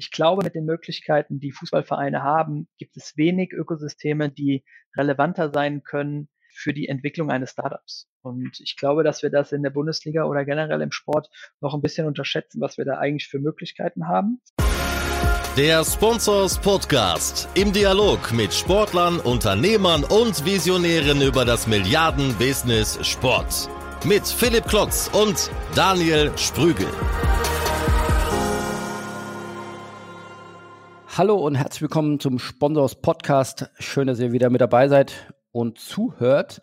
[0.00, 4.64] Ich glaube, mit den Möglichkeiten, die Fußballvereine haben, gibt es wenig Ökosysteme, die
[4.96, 8.08] relevanter sein können für die Entwicklung eines Startups.
[8.22, 11.28] Und ich glaube, dass wir das in der Bundesliga oder generell im Sport
[11.60, 14.40] noch ein bisschen unterschätzen, was wir da eigentlich für Möglichkeiten haben.
[15.56, 23.68] Der Sponsors Podcast im Dialog mit Sportlern, Unternehmern und Visionären über das Milliarden-Business Sport.
[24.04, 26.86] Mit Philipp Klotz und Daniel Sprügel.
[31.18, 33.68] Hallo und herzlich willkommen zum Sponsors Podcast.
[33.80, 36.60] Schön, dass ihr wieder mit dabei seid und zuhört.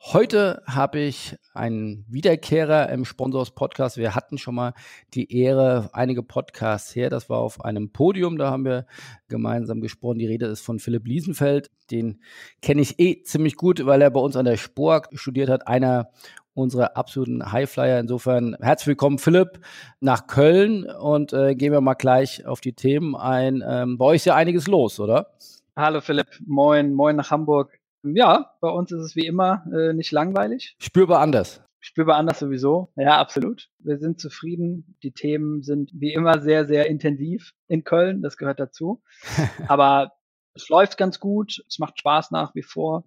[0.00, 3.96] Heute habe ich einen Wiederkehrer im Sponsors Podcast.
[3.96, 4.74] Wir hatten schon mal
[5.14, 7.10] die Ehre, einige Podcasts her.
[7.10, 8.38] Das war auf einem Podium.
[8.38, 8.86] Da haben wir
[9.26, 10.20] gemeinsam gesprochen.
[10.20, 11.72] Die Rede ist von Philipp Liesenfeld.
[11.90, 12.20] Den
[12.62, 15.66] kenne ich eh ziemlich gut, weil er bei uns an der Spork studiert hat.
[15.66, 16.12] Einer
[16.56, 18.00] unserer absoluten Highflyer.
[18.00, 19.60] Insofern herzlich willkommen, Philipp,
[20.00, 23.62] nach Köln und äh, gehen wir mal gleich auf die Themen ein.
[23.66, 25.34] Ähm, bei euch ist ja einiges los, oder?
[25.76, 27.78] Hallo Philipp, moin, moin nach Hamburg.
[28.02, 30.76] Ja, bei uns ist es wie immer äh, nicht langweilig.
[30.78, 31.62] Spürbar anders.
[31.80, 32.90] Spürbar anders sowieso.
[32.96, 33.68] Ja, absolut.
[33.78, 34.96] Wir sind zufrieden.
[35.02, 38.22] Die Themen sind wie immer sehr, sehr intensiv in Köln.
[38.22, 39.02] Das gehört dazu.
[39.68, 40.12] Aber
[40.54, 41.62] es läuft ganz gut.
[41.68, 43.04] Es macht Spaß nach wie vor.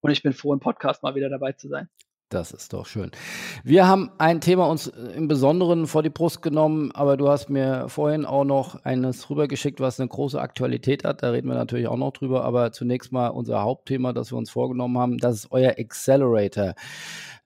[0.00, 1.88] Und ich bin froh, im Podcast mal wieder dabei zu sein.
[2.30, 3.10] Das ist doch schön.
[3.64, 7.88] Wir haben ein Thema uns im Besonderen vor die Brust genommen, aber du hast mir
[7.88, 11.24] vorhin auch noch eines rübergeschickt, was eine große Aktualität hat.
[11.24, 14.48] Da reden wir natürlich auch noch drüber, aber zunächst mal unser Hauptthema, das wir uns
[14.48, 16.74] vorgenommen haben, das ist euer Accelerator.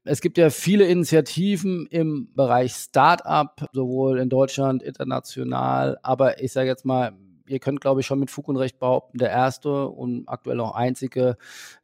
[0.04, 6.69] Es gibt ja viele Initiativen im Bereich Startup, sowohl in Deutschland, international, aber ich sage
[6.69, 7.12] jetzt mal,
[7.47, 10.75] ihr könnt, glaube ich, schon mit Fug und Recht behaupten, der erste und aktuell auch
[10.75, 11.37] einzige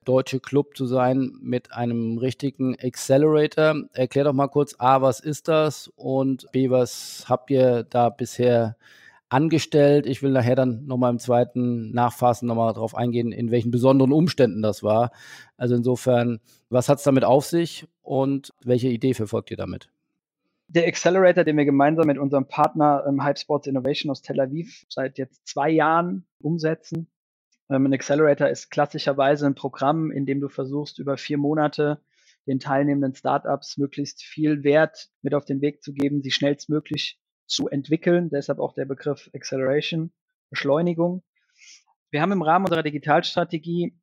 [0.05, 3.75] deutsche Club zu sein mit einem richtigen Accelerator.
[3.93, 8.77] Erklär doch mal kurz, A, was ist das und B, was habt ihr da bisher
[9.29, 10.07] angestellt?
[10.07, 14.63] Ich will nachher dann nochmal im zweiten Nachfassen nochmal darauf eingehen, in welchen besonderen Umständen
[14.63, 15.13] das war.
[15.57, 19.89] Also insofern, was hat es damit auf sich und welche Idee verfolgt ihr damit?
[20.73, 24.87] Der Accelerator, den wir gemeinsam mit unserem Partner ähm, Hype Sports Innovation aus Tel Aviv
[24.89, 27.11] seit jetzt zwei Jahren umsetzen.
[27.69, 32.01] Ähm, ein Accelerator ist klassischerweise ein Programm, in dem du versuchst, über vier Monate
[32.47, 37.69] den teilnehmenden Startups möglichst viel Wert mit auf den Weg zu geben, sie schnellstmöglich zu
[37.69, 38.31] entwickeln.
[38.31, 40.13] Deshalb auch der Begriff Acceleration,
[40.51, 41.25] Beschleunigung.
[42.11, 43.99] Wir haben im Rahmen unserer Digitalstrategie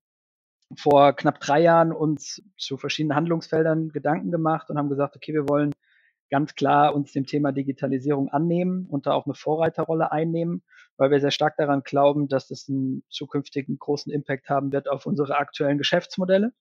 [0.75, 5.47] vor knapp drei Jahren uns zu verschiedenen Handlungsfeldern Gedanken gemacht und haben gesagt, okay, wir
[5.47, 5.73] wollen
[6.29, 10.63] ganz klar uns dem Thema Digitalisierung annehmen und da auch eine Vorreiterrolle einnehmen,
[10.97, 15.05] weil wir sehr stark daran glauben, dass es einen zukünftigen großen Impact haben wird auf
[15.05, 16.53] unsere aktuellen Geschäftsmodelle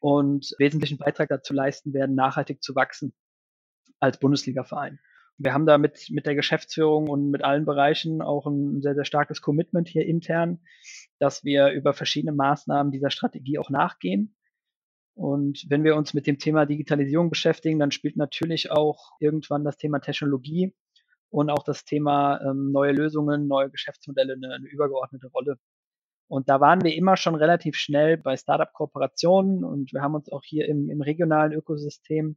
[0.00, 3.14] und wesentlichen Beitrag dazu leisten werden, nachhaltig zu wachsen
[3.98, 5.00] als Bundesliga-Verein.
[5.38, 9.04] Wir haben da mit, mit der Geschäftsführung und mit allen Bereichen auch ein sehr, sehr
[9.04, 10.60] starkes Commitment hier intern,
[11.18, 14.35] dass wir über verschiedene Maßnahmen dieser Strategie auch nachgehen
[15.16, 19.78] und wenn wir uns mit dem Thema Digitalisierung beschäftigen, dann spielt natürlich auch irgendwann das
[19.78, 20.74] Thema Technologie
[21.30, 25.56] und auch das Thema ähm, neue Lösungen, neue Geschäftsmodelle eine, eine übergeordnete Rolle.
[26.28, 30.42] Und da waren wir immer schon relativ schnell bei Startup-Kooperationen und wir haben uns auch
[30.44, 32.36] hier im, im regionalen Ökosystem,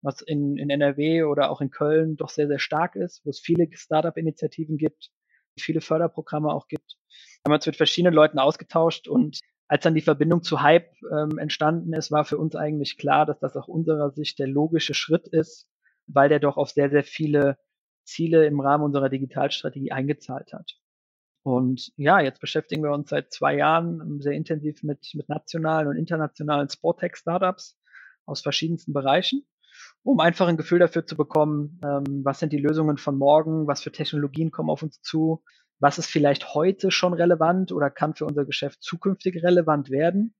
[0.00, 3.38] was in, in NRW oder auch in Köln doch sehr, sehr stark ist, wo es
[3.38, 5.10] viele Startup-Initiativen gibt,
[5.58, 6.96] viele Förderprogramme auch gibt,
[7.44, 11.38] haben wir uns mit verschiedenen Leuten ausgetauscht und als dann die Verbindung zu Hype ähm,
[11.38, 15.26] entstanden ist, war für uns eigentlich klar, dass das aus unserer Sicht der logische Schritt
[15.28, 15.68] ist,
[16.06, 17.58] weil der doch auf sehr, sehr viele
[18.04, 20.78] Ziele im Rahmen unserer Digitalstrategie eingezahlt hat.
[21.42, 25.96] Und ja, jetzt beschäftigen wir uns seit zwei Jahren sehr intensiv mit, mit nationalen und
[25.96, 27.78] internationalen Sporttech-Startups
[28.24, 29.46] aus verschiedensten Bereichen,
[30.02, 33.82] um einfach ein Gefühl dafür zu bekommen, ähm, was sind die Lösungen von morgen, was
[33.82, 35.42] für Technologien kommen auf uns zu,
[35.78, 40.34] was ist vielleicht heute schon relevant oder kann für unser Geschäft zukünftig relevant werden?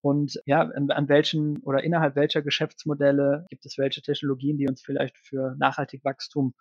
[0.00, 4.82] Und ja, an, an welchen oder innerhalb welcher Geschäftsmodelle gibt es welche Technologien, die uns
[4.82, 6.54] vielleicht für nachhaltig Wachstum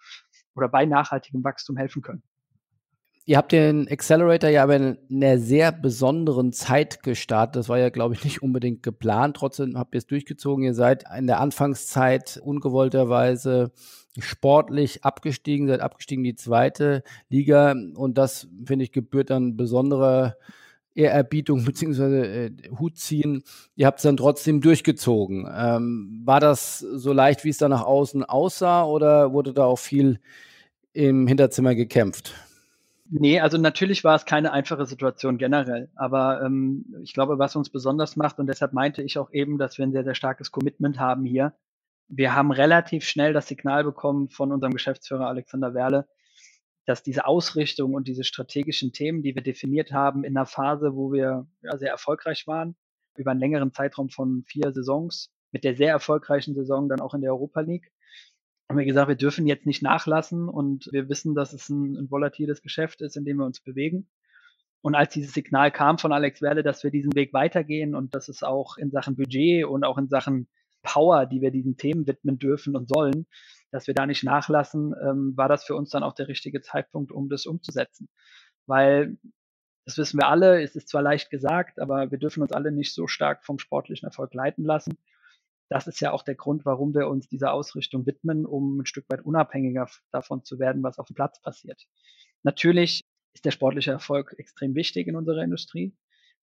[0.56, 2.24] oder bei nachhaltigem Wachstum helfen können?
[3.28, 7.56] Ihr habt den Accelerator ja aber in einer sehr besonderen Zeit gestartet.
[7.56, 9.38] Das war ja, glaube ich, nicht unbedingt geplant.
[9.38, 10.64] Trotzdem habt ihr es durchgezogen.
[10.64, 13.72] Ihr seid in der Anfangszeit ungewollterweise
[14.20, 17.76] sportlich abgestiegen, seid abgestiegen in die zweite Liga.
[17.96, 20.38] Und das, finde ich, gebührt dann besonderer
[20.96, 23.44] Ehrerbietung beziehungsweise äh, Hut ziehen.
[23.76, 25.48] Ihr habt es dann trotzdem durchgezogen.
[25.54, 29.80] Ähm, war das so leicht, wie es da nach außen aussah, oder wurde da auch
[29.80, 30.20] viel
[30.94, 32.34] im Hinterzimmer gekämpft?
[33.08, 35.90] Nee, also natürlich war es keine einfache Situation generell.
[35.96, 39.78] Aber ähm, ich glaube, was uns besonders macht, und deshalb meinte ich auch eben, dass
[39.78, 41.54] wir ein sehr, sehr starkes Commitment haben hier.
[42.08, 46.08] Wir haben relativ schnell das Signal bekommen von unserem Geschäftsführer Alexander Werle,
[46.86, 51.12] dass diese Ausrichtung und diese strategischen Themen, die wir definiert haben, in einer Phase, wo
[51.12, 52.76] wir ja, sehr erfolgreich waren,
[53.18, 57.22] über einen längeren Zeitraum von vier Saisons, mit der sehr erfolgreichen Saison dann auch in
[57.22, 57.92] der Europa League,
[58.70, 62.12] haben wir gesagt, wir dürfen jetzt nicht nachlassen und wir wissen, dass es ein, ein
[62.12, 64.10] volatiles Geschäft ist, in dem wir uns bewegen.
[64.82, 68.28] Und als dieses Signal kam von Alex Werle, dass wir diesen Weg weitergehen und dass
[68.28, 70.48] es auch in Sachen Budget und auch in Sachen
[70.86, 73.26] Power, die wir diesen Themen widmen dürfen und sollen,
[73.72, 77.12] dass wir da nicht nachlassen, ähm, war das für uns dann auch der richtige Zeitpunkt,
[77.12, 78.08] um das umzusetzen.
[78.68, 79.18] Weil,
[79.86, 82.94] das wissen wir alle, es ist zwar leicht gesagt, aber wir dürfen uns alle nicht
[82.94, 84.98] so stark vom sportlichen Erfolg leiten lassen.
[85.70, 89.06] Das ist ja auch der Grund, warum wir uns dieser Ausrichtung widmen, um ein Stück
[89.10, 91.86] weit unabhängiger davon zu werden, was auf dem Platz passiert.
[92.44, 93.02] Natürlich
[93.34, 95.94] ist der sportliche Erfolg extrem wichtig in unserer Industrie.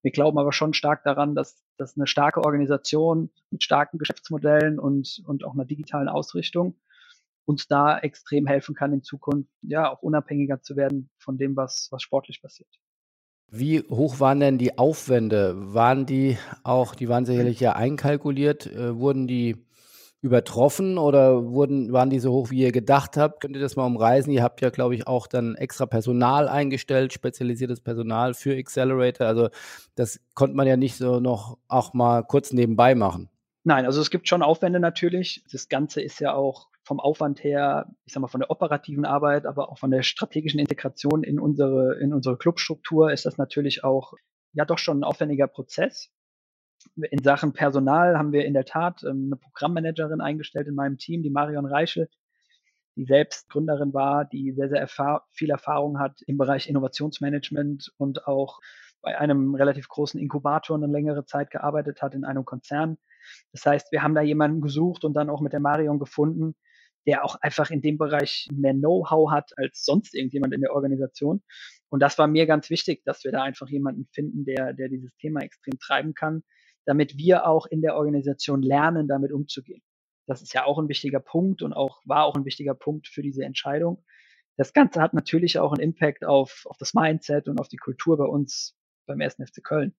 [0.02, 5.22] Wir glauben aber schon stark daran, dass, dass eine starke Organisation mit starken Geschäftsmodellen und,
[5.26, 6.76] und auch einer digitalen Ausrichtung
[7.44, 11.88] uns da extrem helfen kann, in Zukunft ja auch unabhängiger zu werden von dem, was,
[11.90, 12.68] was sportlich passiert.
[13.48, 15.54] Wie hoch waren denn die Aufwände?
[15.74, 19.66] Waren die auch, die waren sicherlich ja einkalkuliert, äh, wurden die
[20.22, 23.40] übertroffen oder wurden, waren die so hoch, wie ihr gedacht habt?
[23.40, 24.32] Könnt ihr das mal umreißen?
[24.32, 29.26] Ihr habt ja, glaube ich, auch dann extra Personal eingestellt, spezialisiertes Personal für Accelerator.
[29.26, 29.48] Also
[29.96, 33.28] das konnte man ja nicht so noch auch mal kurz nebenbei machen.
[33.64, 35.44] Nein, also es gibt schon Aufwände natürlich.
[35.50, 39.44] Das Ganze ist ja auch vom Aufwand her, ich sag mal, von der operativen Arbeit,
[39.44, 44.14] aber auch von der strategischen Integration in unsere, in unsere Clubstruktur ist das natürlich auch
[44.52, 46.10] ja doch schon ein aufwendiger Prozess.
[46.96, 51.22] In Sachen Personal haben wir in der Tat ähm, eine Programmmanagerin eingestellt in meinem Team,
[51.22, 52.08] die Marion Reichel,
[52.96, 58.26] die selbst Gründerin war, die sehr, sehr erfahr viel Erfahrung hat im Bereich Innovationsmanagement und
[58.26, 58.60] auch
[59.00, 62.98] bei einem relativ großen Inkubator eine längere Zeit gearbeitet hat in einem Konzern.
[63.52, 66.54] Das heißt, wir haben da jemanden gesucht und dann auch mit der Marion gefunden,
[67.06, 71.42] der auch einfach in dem Bereich mehr Know-how hat als sonst irgendjemand in der Organisation.
[71.88, 75.14] Und das war mir ganz wichtig, dass wir da einfach jemanden finden, der, der dieses
[75.16, 76.44] Thema extrem treiben kann,
[76.84, 79.82] damit wir auch in der Organisation lernen, damit umzugehen.
[80.26, 83.22] Das ist ja auch ein wichtiger Punkt und auch war auch ein wichtiger Punkt für
[83.22, 84.04] diese Entscheidung.
[84.56, 88.16] Das Ganze hat natürlich auch einen Impact auf, auf das Mindset und auf die Kultur
[88.16, 88.76] bei uns
[89.06, 89.36] beim 1.
[89.36, 89.94] FC Köln.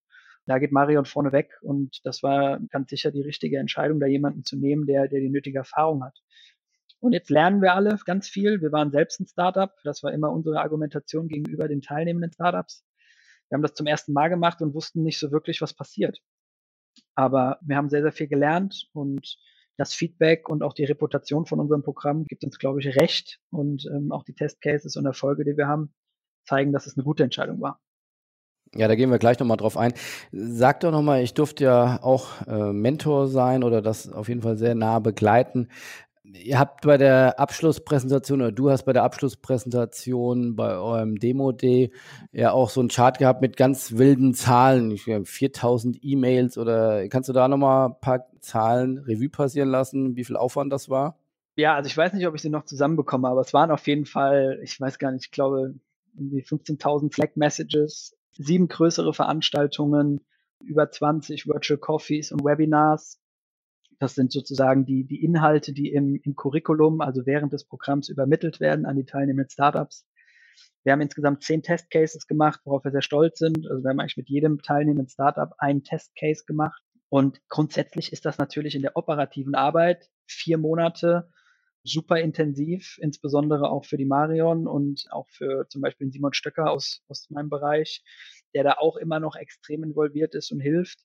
[0.46, 4.44] Da geht Marion vorne weg und das war ganz sicher die richtige Entscheidung, da jemanden
[4.44, 6.18] zu nehmen, der, der die nötige Erfahrung hat.
[7.00, 8.62] Und jetzt lernen wir alle ganz viel.
[8.62, 9.70] Wir waren selbst ein Startup.
[9.84, 12.84] Das war immer unsere Argumentation gegenüber den teilnehmenden Startups.
[13.48, 16.20] Wir haben das zum ersten Mal gemacht und wussten nicht so wirklich, was passiert.
[17.14, 19.36] Aber wir haben sehr, sehr viel gelernt und
[19.76, 23.40] das Feedback und auch die Reputation von unserem Programm gibt uns, glaube ich, recht.
[23.50, 25.92] Und ähm, auch die Testcases und Erfolge, die wir haben,
[26.44, 27.80] zeigen, dass es eine gute Entscheidung war.
[28.76, 29.94] Ja, da gehen wir gleich nochmal drauf ein.
[30.32, 34.56] Sag doch nochmal, ich durfte ja auch äh, Mentor sein oder das auf jeden Fall
[34.56, 35.68] sehr nah begleiten.
[36.32, 41.92] Ihr habt bei der Abschlusspräsentation oder du hast bei der Abschlusspräsentation bei eurem Demo-Day
[42.32, 44.90] ja auch so einen Chart gehabt mit ganz wilden Zahlen.
[44.90, 50.16] Ich glaube, 4000 E-Mails oder kannst du da nochmal ein paar Zahlen Revue passieren lassen,
[50.16, 51.18] wie viel Aufwand das war?
[51.56, 54.06] Ja, also ich weiß nicht, ob ich sie noch zusammenbekomme, aber es waren auf jeden
[54.06, 55.74] Fall, ich weiß gar nicht, ich glaube,
[56.16, 60.20] irgendwie 15.000 Flag-Messages, sieben größere Veranstaltungen,
[60.60, 63.20] über 20 Virtual Coffees und Webinars,
[64.04, 68.60] das sind sozusagen die, die Inhalte, die im, im Curriculum, also während des Programms übermittelt
[68.60, 70.06] werden an die teilnehmenden Startups.
[70.82, 73.66] Wir haben insgesamt zehn Testcases gemacht, worauf wir sehr stolz sind.
[73.66, 76.82] Also wir haben eigentlich mit jedem teilnehmenden Startup einen Testcase gemacht.
[77.08, 81.30] Und grundsätzlich ist das natürlich in der operativen Arbeit vier Monate
[81.82, 87.02] super intensiv, insbesondere auch für die Marion und auch für zum Beispiel Simon Stöcker aus,
[87.08, 88.04] aus meinem Bereich,
[88.52, 90.98] der da auch immer noch extrem involviert ist und hilft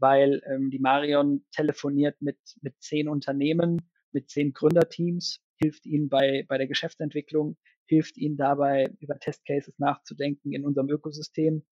[0.00, 6.44] weil ähm, die Marion telefoniert mit, mit zehn Unternehmen, mit zehn Gründerteams, hilft ihnen bei,
[6.48, 11.64] bei der Geschäftsentwicklung, hilft ihnen dabei, über Testcases nachzudenken in unserem Ökosystem.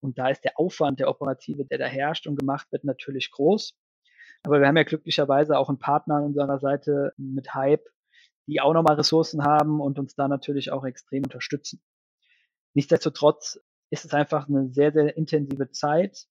[0.00, 3.74] Und da ist der Aufwand, der operative, der da herrscht und gemacht wird, natürlich groß.
[4.44, 7.86] Aber wir haben ja glücklicherweise auch einen Partner an unserer Seite mit Hype,
[8.46, 11.80] die auch nochmal Ressourcen haben und uns da natürlich auch extrem unterstützen.
[12.74, 13.60] Nichtsdestotrotz
[13.90, 16.26] ist es einfach eine sehr, sehr intensive Zeit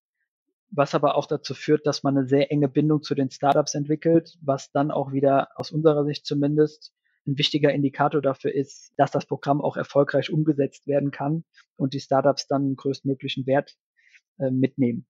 [0.71, 4.37] was aber auch dazu führt, dass man eine sehr enge Bindung zu den Startups entwickelt,
[4.41, 6.93] was dann auch wieder aus unserer Sicht zumindest
[7.27, 11.43] ein wichtiger Indikator dafür ist, dass das Programm auch erfolgreich umgesetzt werden kann
[11.75, 13.75] und die Startups dann einen größtmöglichen Wert
[14.39, 15.05] äh, mitnehmen.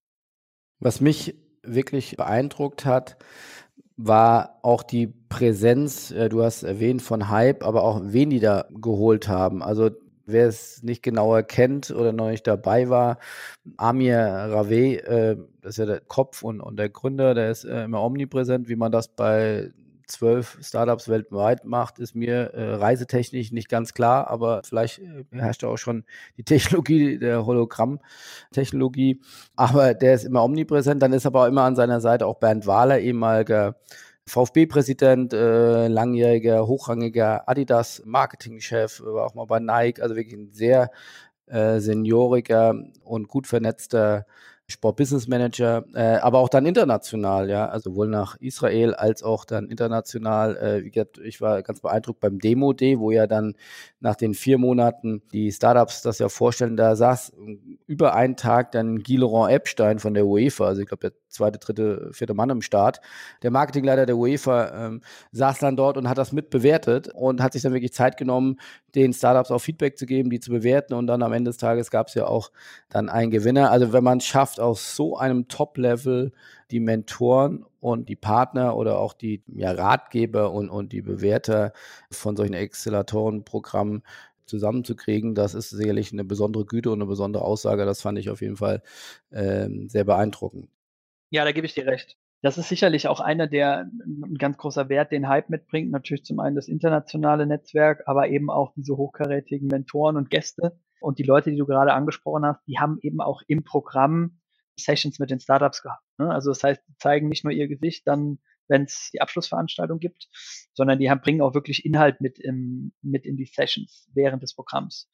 [0.80, 3.18] Was mich wirklich beeindruckt hat,
[3.96, 8.68] war auch die Präsenz, äh, du hast erwähnt von Hype, aber auch wen die da
[8.74, 9.62] geholt haben.
[9.62, 9.91] Also
[10.31, 13.17] wer es nicht genauer kennt oder noch nicht dabei war,
[13.77, 17.83] Amir Rave, äh, das ist ja der Kopf und, und der Gründer, der ist äh,
[17.83, 19.71] immer omnipräsent, wie man das bei
[20.11, 25.63] zwölf Startups weltweit macht, ist mir äh, reisetechnisch nicht ganz klar, aber vielleicht äh, herrscht
[25.63, 26.03] auch schon
[26.38, 29.21] die Technologie der Hologramm-Technologie.
[29.55, 31.01] Aber der ist immer omnipräsent.
[31.01, 33.75] Dann ist aber auch immer an seiner Seite auch Bernd Wahler, ehemaliger
[34.31, 40.89] VfB-Präsident, äh, langjähriger, hochrangiger Adidas-Marketingchef, war auch mal bei Nike, also wirklich ein sehr
[41.47, 42.73] äh, senioriger
[43.03, 44.25] und gut vernetzter
[44.71, 49.43] Sport Business Manager, äh, aber auch dann international, ja, also sowohl nach Israel als auch
[49.43, 50.57] dann international.
[50.57, 53.55] Äh, ich war ganz beeindruckt beim Demo Day, wo ja dann
[54.00, 57.33] nach den vier Monaten die Startups das ja vorstellen, da saß
[57.85, 61.59] über einen Tag dann Guy Laurent Epstein von der UEFA, also ich glaube der zweite,
[61.59, 63.01] dritte, vierte Mann im Start.
[63.43, 67.53] Der Marketingleiter der UEFA ähm, saß dann dort und hat das mit bewertet und hat
[67.53, 68.59] sich dann wirklich Zeit genommen,
[68.95, 71.91] den Startups auch Feedback zu geben, die zu bewerten und dann am Ende des Tages
[71.91, 72.51] gab es ja auch
[72.89, 73.71] dann einen Gewinner.
[73.71, 76.31] Also wenn man es schafft, aus so einem Top-Level
[76.71, 81.73] die Mentoren und die Partner oder auch die ja, Ratgeber und, und die Bewerter
[82.09, 84.03] von solchen Acceleratorenprogrammen
[84.45, 87.85] zusammenzukriegen, das ist sicherlich eine besondere Güte und eine besondere Aussage.
[87.85, 88.83] Das fand ich auf jeden Fall
[89.31, 90.69] ähm, sehr beeindruckend.
[91.31, 92.17] Ja, da gebe ich dir recht.
[92.41, 95.91] Das ist sicherlich auch einer der ein ganz großer Wert, den Hype mitbringt.
[95.91, 100.77] Natürlich zum einen das internationale Netzwerk, aber eben auch diese hochkarätigen Mentoren und Gäste.
[101.00, 104.39] Und die Leute, die du gerade angesprochen hast, die haben eben auch im Programm
[104.75, 106.03] Sessions mit den Startups gehabt.
[106.17, 106.29] Ne?
[106.29, 110.27] Also das heißt, die zeigen nicht nur ihr Gesicht dann, wenn es die Abschlussveranstaltung gibt,
[110.73, 114.53] sondern die haben, bringen auch wirklich Inhalt mit, im, mit in die Sessions während des
[114.53, 115.09] Programms.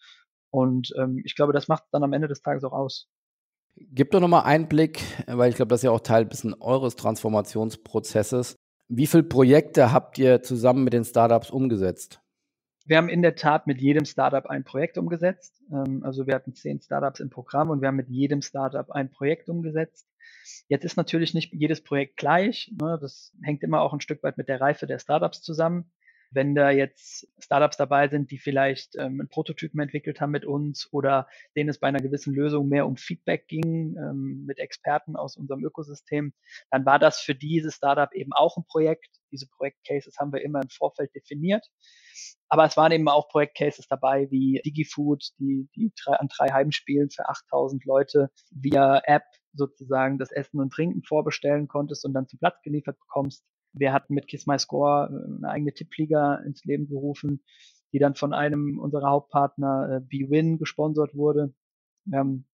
[0.49, 3.09] Und ähm, ich glaube, das macht dann am Ende des Tages auch aus.
[3.79, 8.55] Gib doch nochmal Einblick, weil ich glaube, das ist ja auch Teil bisschen eures Transformationsprozesses.
[8.89, 12.19] Wie viele Projekte habt ihr zusammen mit den Startups umgesetzt?
[12.85, 15.61] Wir haben in der Tat mit jedem Startup ein Projekt umgesetzt.
[15.71, 19.11] Ähm, also wir hatten zehn Startups im Programm und wir haben mit jedem Startup ein
[19.11, 20.07] Projekt umgesetzt.
[20.69, 22.73] Jetzt ist natürlich nicht jedes Projekt gleich.
[22.81, 22.97] Ne?
[23.01, 25.91] Das hängt immer auch ein Stück weit mit der Reife der Startups zusammen.
[26.31, 30.87] Wenn da jetzt Startups dabei sind, die vielleicht ähm, einen Prototypen entwickelt haben mit uns
[30.91, 35.37] oder denen es bei einer gewissen Lösung mehr um Feedback ging ähm, mit Experten aus
[35.37, 36.33] unserem Ökosystem,
[36.71, 39.09] dann war das für dieses Startup eben auch ein Projekt.
[39.31, 41.65] Diese Projektcases haben wir immer im Vorfeld definiert.
[42.49, 47.09] Aber es waren eben auch Projektcases dabei wie DigiFood, die, die drei, an drei Heimspielen
[47.09, 52.39] für 8000 Leute via App sozusagen das Essen und Trinken vorbestellen konntest und dann zum
[52.39, 53.43] Platz geliefert bekommst.
[53.79, 57.43] Wir hatten mit Kiss My Score äh, eine eigene Tippliga ins Leben gerufen,
[57.93, 61.53] die dann von einem unserer Hauptpartner äh, BWin gesponsert wurde.
[62.05, 62.45] Wir haben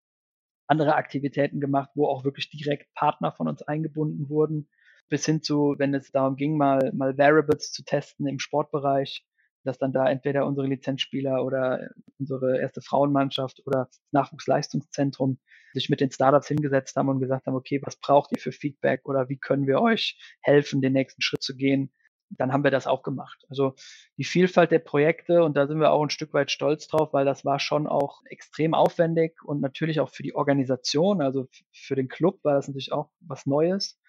[0.67, 4.69] andere Aktivitäten gemacht, wo auch wirklich direkt Partner von uns eingebunden wurden,
[5.09, 9.25] bis hin zu, wenn es darum ging, mal, mal Variables zu testen im Sportbereich,
[9.63, 11.89] dass dann da entweder unsere Lizenzspieler oder
[12.19, 15.39] unsere erste Frauenmannschaft oder das Nachwuchsleistungszentrum
[15.73, 19.01] sich mit den Startups hingesetzt haben und gesagt haben, okay, was braucht ihr für Feedback
[19.05, 21.91] oder wie können wir euch helfen, den nächsten Schritt zu gehen?
[22.29, 23.43] Dann haben wir das auch gemacht.
[23.49, 23.75] Also
[24.17, 27.25] die Vielfalt der Projekte und da sind wir auch ein Stück weit stolz drauf, weil
[27.25, 32.07] das war schon auch extrem aufwendig und natürlich auch für die Organisation, also für den
[32.07, 33.99] Club war das natürlich auch was Neues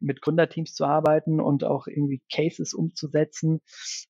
[0.00, 3.60] mit Gründerteams zu arbeiten und auch irgendwie Cases umzusetzen,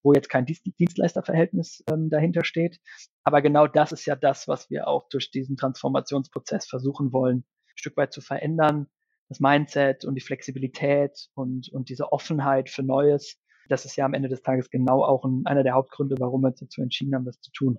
[0.03, 2.81] wo jetzt kein Dienstleisterverhältnis ähm, dahinter steht.
[3.23, 7.77] Aber genau das ist ja das, was wir auch durch diesen Transformationsprozess versuchen wollen, ein
[7.77, 8.87] Stück weit zu verändern.
[9.29, 13.39] Das Mindset und die Flexibilität und, und diese Offenheit für Neues.
[13.69, 16.49] Das ist ja am Ende des Tages genau auch ein, einer der Hauptgründe, warum wir
[16.49, 17.79] uns dazu entschieden haben, das zu tun.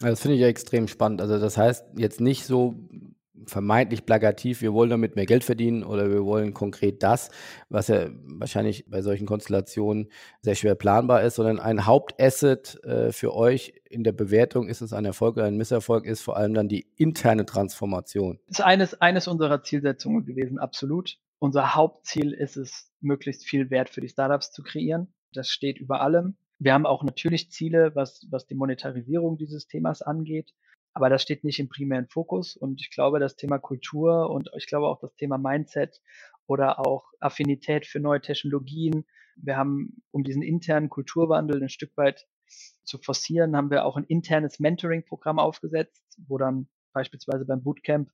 [0.00, 1.20] Das finde ich ja extrem spannend.
[1.20, 2.76] Also das heißt jetzt nicht so
[3.46, 7.30] vermeintlich plakativ, wir wollen damit mehr Geld verdienen oder wir wollen konkret das,
[7.68, 10.10] was ja wahrscheinlich bei solchen Konstellationen
[10.42, 14.92] sehr schwer planbar ist, sondern ein Hauptasset äh, für euch in der Bewertung, ist es
[14.92, 18.38] ein Erfolg oder ein Misserfolg, ist vor allem dann die interne Transformation.
[18.46, 21.18] Das ist eines, eines unserer Zielsetzungen gewesen, absolut.
[21.38, 25.14] Unser Hauptziel ist es, möglichst viel Wert für die Startups zu kreieren.
[25.32, 26.36] Das steht über allem.
[26.58, 30.52] Wir haben auch natürlich Ziele, was, was die Monetarisierung dieses Themas angeht.
[30.98, 32.56] Aber das steht nicht im primären Fokus.
[32.56, 36.02] Und ich glaube, das Thema Kultur und ich glaube auch das Thema Mindset
[36.48, 39.06] oder auch Affinität für neue Technologien.
[39.36, 42.26] Wir haben, um diesen internen Kulturwandel ein Stück weit
[42.82, 48.10] zu forcieren, haben wir auch ein internes Mentoring-Programm aufgesetzt, wo dann beispielsweise beim Bootcamp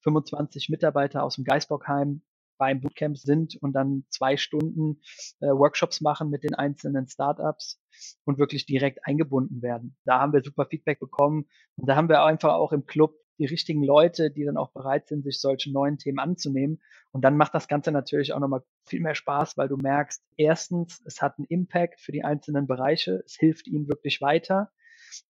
[0.00, 2.22] 25 Mitarbeiter aus dem Geisbockheim
[2.62, 5.00] beim Bootcamp sind und dann zwei Stunden
[5.40, 7.82] äh, Workshops machen mit den einzelnen Startups
[8.24, 9.96] und wirklich direkt eingebunden werden.
[10.04, 13.46] Da haben wir super Feedback bekommen und da haben wir einfach auch im Club die
[13.46, 16.80] richtigen Leute, die dann auch bereit sind, sich solche neuen Themen anzunehmen.
[17.10, 21.02] Und dann macht das Ganze natürlich auch nochmal viel mehr Spaß, weil du merkst, erstens,
[21.04, 24.70] es hat einen Impact für die einzelnen Bereiche, es hilft ihnen wirklich weiter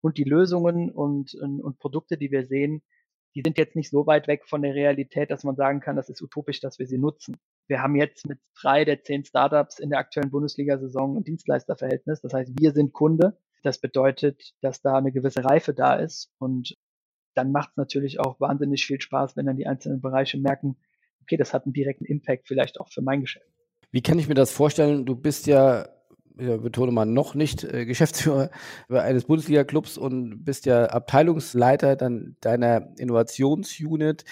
[0.02, 2.82] und die Lösungen und, und, und Produkte, die wir sehen,
[3.34, 6.08] die sind jetzt nicht so weit weg von der Realität, dass man sagen kann, das
[6.08, 7.36] ist utopisch, dass wir sie nutzen.
[7.66, 12.20] wir haben jetzt mit drei der zehn Startups in der aktuellen Bundesliga-Saison ein Dienstleisterverhältnis.
[12.20, 13.38] Das heißt, wir sind Kunde.
[13.62, 16.30] Das bedeutet, dass da eine gewisse Reife da ist.
[16.38, 16.76] Und
[17.34, 20.76] dann macht es natürlich auch wahnsinnig viel Spaß, wenn dann die einzelnen Bereiche merken,
[21.22, 23.46] okay, das hat einen direkten Impact vielleicht auch für mein Geschäft.
[23.90, 25.06] Wie kann ich mir das vorstellen?
[25.06, 25.88] Du bist ja
[26.38, 28.50] ich betone mal noch nicht äh, Geschäftsführer
[28.88, 34.24] eines Bundesliga-Clubs und bist ja Abteilungsleiter dann deiner Innovationsunit.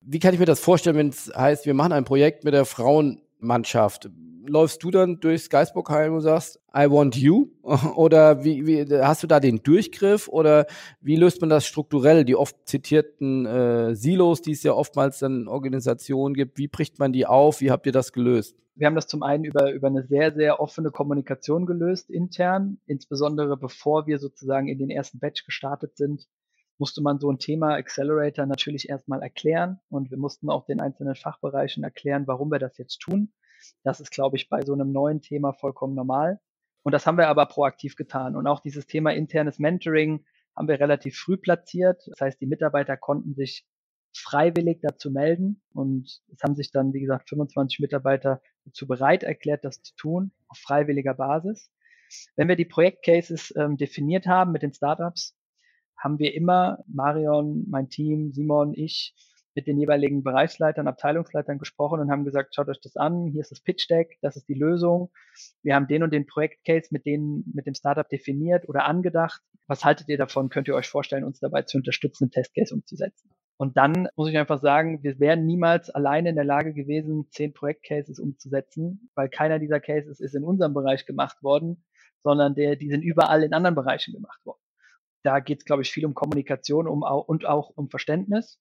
[0.00, 2.64] Wie kann ich mir das vorstellen, wenn es heißt, wir machen ein Projekt mit der
[2.64, 4.10] Frauenmannschaft?
[4.46, 7.48] Läufst du dann durchs Geisbockheim und sagst, I want you?
[7.96, 10.28] Oder wie, wie, hast du da den Durchgriff?
[10.28, 10.66] Oder
[11.00, 12.24] wie löst man das strukturell?
[12.24, 17.12] Die oft zitierten äh, Silos, die es ja oftmals dann Organisationen gibt, wie bricht man
[17.12, 17.60] die auf?
[17.60, 18.56] Wie habt ihr das gelöst?
[18.76, 23.56] Wir haben das zum einen über, über eine sehr, sehr offene Kommunikation gelöst intern, insbesondere
[23.56, 26.26] bevor wir sozusagen in den ersten Batch gestartet sind,
[26.78, 31.14] musste man so ein Thema Accelerator natürlich erstmal erklären und wir mussten auch den einzelnen
[31.14, 33.32] Fachbereichen erklären, warum wir das jetzt tun.
[33.82, 36.40] Das ist, glaube ich, bei so einem neuen Thema vollkommen normal.
[36.82, 38.36] Und das haben wir aber proaktiv getan.
[38.36, 42.02] Und auch dieses Thema internes Mentoring haben wir relativ früh platziert.
[42.06, 43.66] Das heißt, die Mitarbeiter konnten sich
[44.16, 49.64] freiwillig dazu melden und es haben sich dann, wie gesagt, 25 Mitarbeiter dazu bereit erklärt,
[49.64, 51.70] das zu tun, auf freiwilliger Basis.
[52.36, 55.36] Wenn wir die Projektcases ähm, definiert haben mit den Startups,
[55.98, 59.14] haben wir immer, Marion, mein Team, Simon, ich,
[59.54, 63.50] mit den jeweiligen Bereichsleitern, Abteilungsleitern gesprochen und haben gesagt, schaut euch das an, hier ist
[63.50, 65.10] das Pitch Deck, das ist die Lösung.
[65.62, 69.40] Wir haben den und den Projektcase mit denen, mit dem Startup definiert oder angedacht.
[69.66, 70.48] Was haltet ihr davon?
[70.48, 73.30] Könnt ihr euch vorstellen, uns dabei zu unterstützen, einen Testcase umzusetzen?
[73.56, 77.52] Und dann muss ich einfach sagen, wir wären niemals alleine in der Lage gewesen, zehn
[77.52, 81.84] Projektcases umzusetzen, weil keiner dieser Cases ist in unserem Bereich gemacht worden,
[82.24, 84.60] sondern der, die sind überall in anderen Bereichen gemacht worden.
[85.22, 88.60] Da geht es, glaube ich, viel um Kommunikation um, und auch um Verständnis.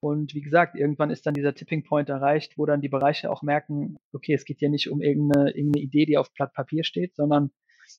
[0.00, 3.42] Und wie gesagt, irgendwann ist dann dieser Tipping Point erreicht, wo dann die Bereiche auch
[3.42, 7.14] merken, okay, es geht hier nicht um irgendeine, irgendeine Idee, die auf Blatt Papier steht,
[7.14, 7.50] sondern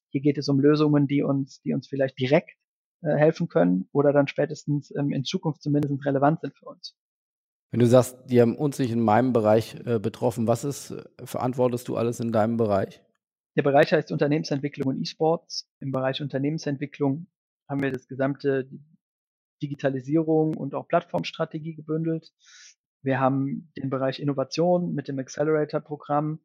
[0.10, 2.58] hier geht es um Lösungen, die uns, die uns vielleicht direkt
[3.02, 6.96] äh, helfen können oder dann spätestens ähm, in Zukunft zumindest relevant sind für uns.
[7.72, 11.04] Wenn du sagst, die haben uns nicht in meinem Bereich äh, betroffen, was ist, äh,
[11.24, 13.02] verantwortest du alles in deinem Bereich?
[13.56, 15.70] Der Bereich heißt Unternehmensentwicklung und E-Sports.
[15.80, 17.28] Im Bereich Unternehmensentwicklung
[17.70, 18.70] haben wir das gesamte
[19.62, 22.32] Digitalisierung und auch Plattformstrategie gebündelt.
[23.02, 26.40] Wir haben den Bereich Innovation mit dem Accelerator-Programm.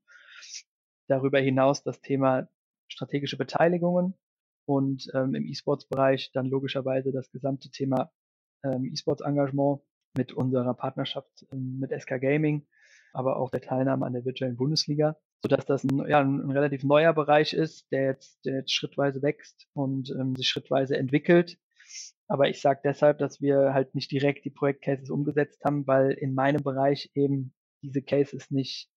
[1.09, 2.49] Darüber hinaus das Thema
[2.89, 4.15] strategische Beteiligungen
[4.65, 8.11] und ähm, im E-Sports-Bereich dann logischerweise das gesamte Thema
[8.65, 9.81] ähm, E-Sports-Engagement
[10.17, 12.67] mit unserer Partnerschaft ähm, mit SK Gaming,
[13.13, 16.85] aber auch der Teilnahme an der virtuellen Bundesliga, sodass das ein, ja, ein, ein relativ
[16.85, 21.59] neuer Bereich ist, der jetzt, der jetzt schrittweise wächst und ähm, sich schrittweise entwickelt.
[22.29, 26.35] Aber ich sage deshalb, dass wir halt nicht direkt die Projektcases umgesetzt haben, weil in
[26.35, 28.91] meinem Bereich eben diese Cases nicht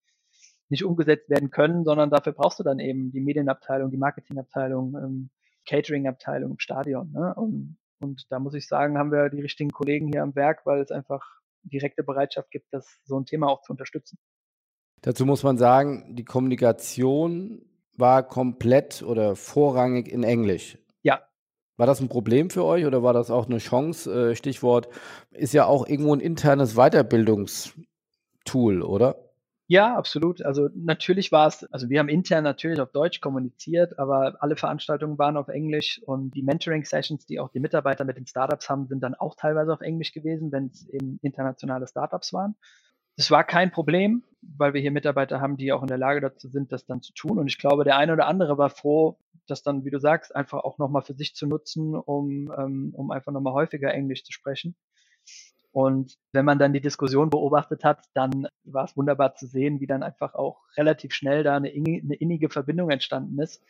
[0.69, 5.29] nicht umgesetzt werden können, sondern dafür brauchst du dann eben die Medienabteilung, die Marketingabteilung, ähm,
[5.67, 7.11] Catering-Abteilung Stadion.
[7.11, 7.33] Ne?
[7.35, 10.81] Und, und da muss ich sagen, haben wir die richtigen Kollegen hier am Werk, weil
[10.81, 11.21] es einfach
[11.63, 14.17] direkte Bereitschaft gibt, das so ein Thema auch zu unterstützen.
[15.01, 17.65] Dazu muss man sagen, die Kommunikation
[17.97, 20.77] war komplett oder vorrangig in Englisch.
[21.79, 24.31] War das ein Problem für euch oder war das auch eine Chance?
[24.31, 24.89] Äh, Stichwort
[25.31, 29.15] ist ja auch irgendwo ein internes Weiterbildungstool, oder?
[29.67, 30.41] Ja, absolut.
[30.41, 35.17] Also natürlich war es, also wir haben intern natürlich auf Deutsch kommuniziert, aber alle Veranstaltungen
[35.17, 39.01] waren auf Englisch und die Mentoring-Sessions, die auch die Mitarbeiter mit den Startups haben, sind
[39.01, 42.55] dann auch teilweise auf Englisch gewesen, wenn es eben internationale Startups waren.
[43.15, 46.49] Das war kein Problem, weil wir hier Mitarbeiter haben, die auch in der Lage dazu
[46.49, 47.39] sind, das dann zu tun.
[47.39, 49.17] Und ich glaube, der eine oder andere war froh,
[49.49, 53.11] das dann, wie du sagst, einfach auch nochmal für sich zu nutzen, um, ähm, um
[53.11, 54.75] einfach nochmal häufiger Englisch zu sprechen.
[55.71, 59.85] Und wenn man dann die Diskussion beobachtet hat, dann war es wunderbar zu sehen, wie
[59.85, 63.63] dann einfach auch relativ schnell da eine, eine innige Verbindung entstanden ist.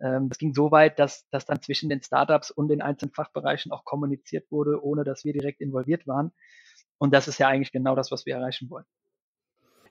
[0.00, 3.70] Ähm, das ging so weit, dass, dass dann zwischen den Startups und den einzelnen Fachbereichen
[3.70, 6.32] auch kommuniziert wurde, ohne dass wir direkt involviert waren.
[6.98, 8.86] Und das ist ja eigentlich genau das, was wir erreichen wollen.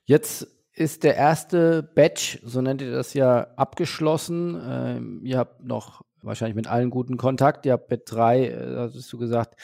[0.03, 4.61] Jetzt ist der erste Batch, so nennt ihr das ja, abgeschlossen.
[4.67, 7.65] Ähm, ihr habt noch wahrscheinlich mit allen guten Kontakt.
[7.65, 9.55] Ihr habt mit drei, äh, hast du gesagt,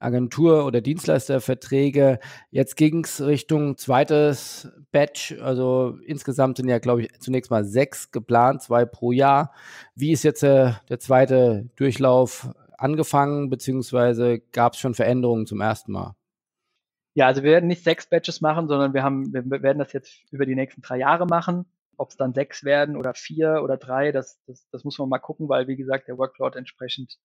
[0.00, 2.18] Agentur- oder Dienstleisterverträge.
[2.50, 5.36] Jetzt ging es Richtung zweites Batch.
[5.40, 9.52] Also insgesamt sind ja, glaube ich, zunächst mal sechs geplant, zwei pro Jahr.
[9.94, 15.92] Wie ist jetzt äh, der zweite Durchlauf angefangen, beziehungsweise gab es schon Veränderungen zum ersten
[15.92, 16.14] Mal?
[17.16, 20.20] Ja, also wir werden nicht sechs Batches machen, sondern wir haben, wir werden das jetzt
[20.30, 21.64] über die nächsten drei Jahre machen.
[21.96, 25.18] Ob es dann sechs werden oder vier oder drei, das, das, das muss man mal
[25.18, 27.16] gucken, weil wie gesagt der Workload entsprechend,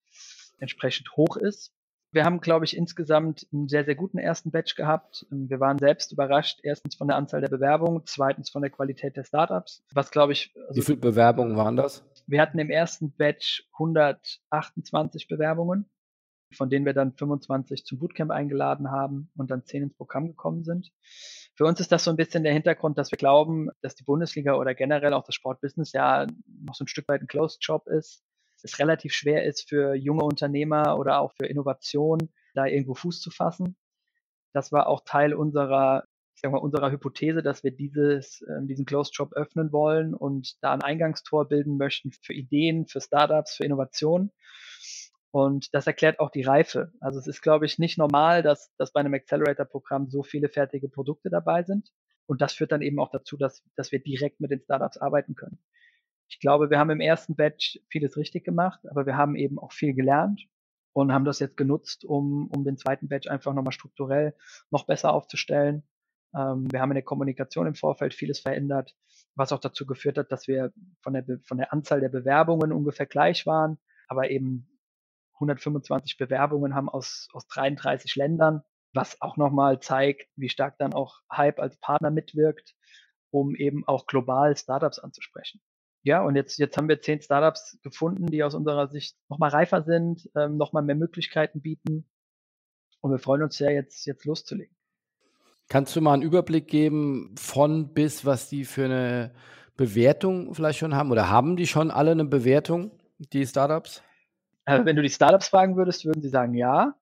[0.58, 1.74] entsprechend hoch ist.
[2.10, 5.26] Wir haben, glaube ich, insgesamt einen sehr, sehr guten ersten Batch gehabt.
[5.28, 9.24] Wir waren selbst überrascht, erstens von der Anzahl der Bewerbungen, zweitens von der Qualität der
[9.24, 9.84] Startups.
[9.92, 10.54] Was, glaube ich.
[10.68, 12.02] Also Wie viele Bewerbungen waren das?
[12.26, 15.90] Wir hatten im ersten Batch 128 Bewerbungen,
[16.52, 20.64] von denen wir dann 25 zum Bootcamp eingeladen haben und dann 10 ins Programm gekommen
[20.64, 20.92] sind.
[21.54, 24.54] Für uns ist das so ein bisschen der Hintergrund, dass wir glauben, dass die Bundesliga
[24.54, 26.26] oder generell auch das Sportbusiness ja
[26.64, 28.22] noch so ein Stück weit ein Closed Job ist
[28.62, 33.30] es relativ schwer ist für junge Unternehmer oder auch für Innovation, da irgendwo Fuß zu
[33.30, 33.76] fassen.
[34.52, 38.84] Das war auch Teil unserer, ich sag mal, unserer Hypothese, dass wir dieses, äh, diesen
[38.84, 43.64] Closed Shop öffnen wollen und da ein Eingangstor bilden möchten für Ideen, für Startups, für
[43.64, 44.30] Innovation.
[45.32, 46.92] Und das erklärt auch die Reife.
[47.00, 50.90] Also es ist, glaube ich, nicht normal, dass, dass bei einem Accelerator-Programm so viele fertige
[50.90, 51.90] Produkte dabei sind.
[52.26, 55.34] Und das führt dann eben auch dazu, dass, dass wir direkt mit den Startups arbeiten
[55.34, 55.58] können.
[56.28, 59.72] Ich glaube, wir haben im ersten Batch vieles richtig gemacht, aber wir haben eben auch
[59.72, 60.42] viel gelernt
[60.92, 64.34] und haben das jetzt genutzt, um, um den zweiten Batch einfach nochmal strukturell
[64.70, 65.82] noch besser aufzustellen.
[66.34, 68.94] Ähm, wir haben in der Kommunikation im Vorfeld vieles verändert,
[69.34, 73.06] was auch dazu geführt hat, dass wir von der, von der Anzahl der Bewerbungen ungefähr
[73.06, 74.68] gleich waren, aber eben
[75.42, 81.20] 125 Bewerbungen haben aus, aus 33 Ländern, was auch nochmal zeigt, wie stark dann auch
[81.30, 82.74] Hype als Partner mitwirkt,
[83.30, 85.60] um eben auch global Startups anzusprechen.
[86.04, 89.82] Ja, und jetzt, jetzt haben wir zehn Startups gefunden, die aus unserer Sicht nochmal reifer
[89.82, 92.08] sind, ähm, nochmal mehr Möglichkeiten bieten.
[93.00, 94.74] Und wir freuen uns sehr, jetzt, jetzt loszulegen.
[95.68, 99.32] Kannst du mal einen Überblick geben von bis, was die für eine
[99.76, 101.10] Bewertung vielleicht schon haben?
[101.10, 104.02] Oder haben die schon alle eine Bewertung, die Startups?
[104.64, 106.94] Also wenn du die Startups fragen würdest, würden sie sagen ja.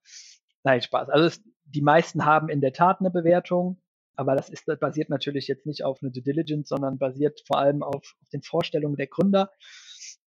[0.62, 1.09] Nein, Spaß.
[1.11, 3.81] Also es, die meisten haben in der Tat eine Bewertung.
[4.16, 7.59] Aber das ist, das basiert natürlich jetzt nicht auf eine Due Diligence, sondern basiert vor
[7.59, 9.51] allem auf, auf den Vorstellungen der Gründer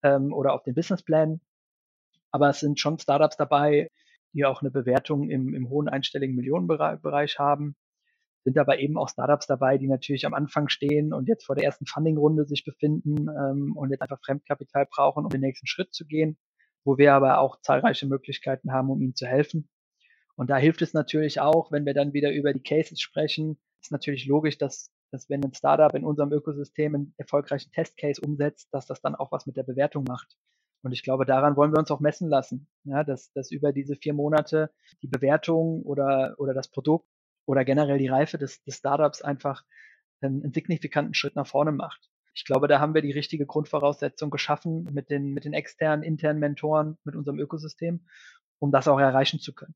[0.02, 1.40] ähm, oder auf den Businessplan.
[2.30, 3.90] Aber es sind schon Startups dabei,
[4.32, 7.74] die auch eine Bewertung im, im hohen einstelligen Millionenbereich haben.
[8.44, 11.64] Sind aber eben auch Startups dabei, die natürlich am Anfang stehen und jetzt vor der
[11.64, 16.06] ersten Funding-Runde sich befinden ähm, und jetzt einfach Fremdkapital brauchen, um den nächsten Schritt zu
[16.06, 16.38] gehen,
[16.84, 19.68] wo wir aber auch zahlreiche Möglichkeiten haben, um ihnen zu helfen.
[20.36, 23.92] Und da hilft es natürlich auch, wenn wir dann wieder über die Cases sprechen, ist
[23.92, 28.86] natürlich logisch, dass, dass wenn ein Startup in unserem Ökosystem einen erfolgreichen Testcase umsetzt, dass
[28.86, 30.36] das dann auch was mit der Bewertung macht.
[30.82, 33.96] Und ich glaube, daran wollen wir uns auch messen lassen, ja, dass, dass über diese
[33.96, 34.70] vier Monate
[35.02, 37.06] die Bewertung oder, oder das Produkt
[37.44, 39.64] oder generell die Reife des, des Startups einfach
[40.20, 42.09] einen, einen signifikanten Schritt nach vorne macht.
[42.32, 46.38] Ich glaube, da haben wir die richtige Grundvoraussetzung geschaffen mit den, mit den externen, internen
[46.38, 48.00] Mentoren, mit unserem Ökosystem,
[48.58, 49.74] um das auch erreichen zu können.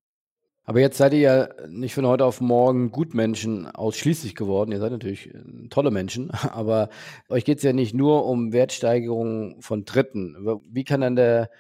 [0.66, 4.72] Aber jetzt seid ihr ja nicht von heute auf morgen Gutmenschen ausschließlich geworden.
[4.72, 6.88] Ihr seid natürlich äh, tolle Menschen, aber
[7.28, 10.36] euch geht es ja nicht nur um Wertsteigerung von Dritten.
[10.70, 11.50] Wie kann dann der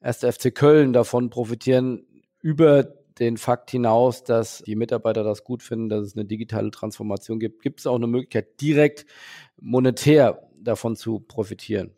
[0.00, 2.04] erste FC Köln davon profitieren,
[2.40, 7.38] über den Fakt hinaus, dass die Mitarbeiter das gut finden, dass es eine digitale Transformation
[7.38, 7.62] gibt?
[7.62, 9.06] Gibt es auch eine Möglichkeit, direkt
[9.60, 11.92] monetär davon zu profitieren?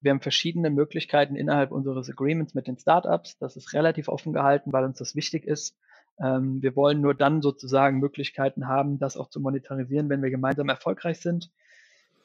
[0.00, 3.38] Wir haben verschiedene Möglichkeiten innerhalb unseres Agreements mit den Startups.
[3.38, 5.76] Das ist relativ offen gehalten, weil uns das wichtig ist.
[6.20, 10.68] Ähm, wir wollen nur dann sozusagen Möglichkeiten haben, das auch zu monetarisieren, wenn wir gemeinsam
[10.68, 11.50] erfolgreich sind.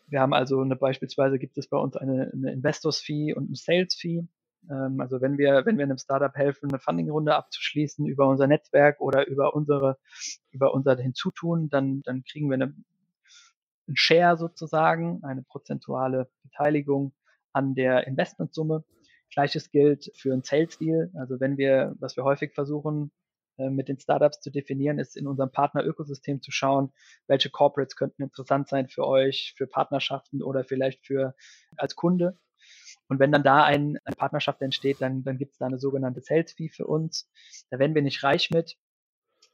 [0.07, 4.27] Wir haben also eine, beispielsweise gibt es bei uns eine, eine Investors-Fee und eine Sales-Fee.
[4.69, 9.01] Ähm, also wenn wir, wenn wir einem Startup helfen, eine Funding-Runde abzuschließen über unser Netzwerk
[9.01, 9.97] oder über unsere,
[10.51, 12.73] über unser Hinzutun, dann, dann kriegen wir eine,
[13.87, 17.13] einen Share sozusagen, eine prozentuale Beteiligung
[17.53, 18.83] an der Investmentsumme.
[19.33, 21.11] Gleiches gilt für einen Sales-Deal.
[21.15, 23.11] Also wenn wir, was wir häufig versuchen,
[23.57, 26.91] äh, mit den Startups zu definieren, ist in unserem Partnerökosystem zu schauen,
[27.27, 31.35] welche Corporates könnten interessant sein für euch, für Partnerschaften oder vielleicht für
[31.77, 32.37] als Kunde.
[33.11, 36.21] Und wenn dann da ein, eine Partnerschaft entsteht, dann, dann gibt es da eine sogenannte
[36.21, 37.29] Sales Fee für uns.
[37.69, 38.77] Da werden wir nicht reich mit,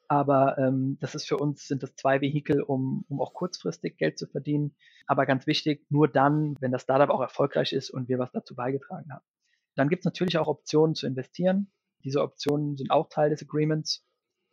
[0.08, 4.20] aber ähm, das ist für uns, sind das zwei Vehikel, um, um auch kurzfristig Geld
[4.20, 4.76] zu verdienen.
[5.08, 8.54] Aber ganz wichtig, nur dann, wenn das Startup auch erfolgreich ist und wir was dazu
[8.54, 9.26] beigetragen haben.
[9.74, 11.72] Dann gibt es natürlich auch Optionen zu investieren.
[12.04, 14.06] Diese Optionen sind auch Teil des Agreements,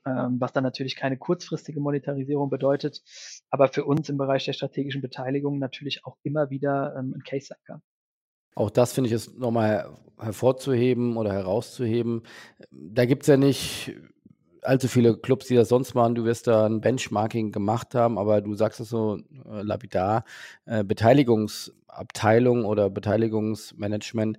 [0.07, 3.03] ähm, was dann natürlich keine kurzfristige Monetarisierung bedeutet,
[3.51, 7.49] aber für uns im Bereich der strategischen Beteiligung natürlich auch immer wieder ähm, ein Case
[7.49, 7.83] sein kann.
[8.55, 9.88] Auch das finde ich ist nochmal
[10.19, 12.23] hervorzuheben oder herauszuheben.
[12.71, 13.93] Da gibt es ja nicht
[14.62, 16.14] allzu viele Clubs, die das sonst machen.
[16.14, 20.25] Du wirst da ein Benchmarking gemacht haben, aber du sagst es so äh, lapidar,
[20.67, 24.38] äh, Beteiligungsabteilung oder Beteiligungsmanagement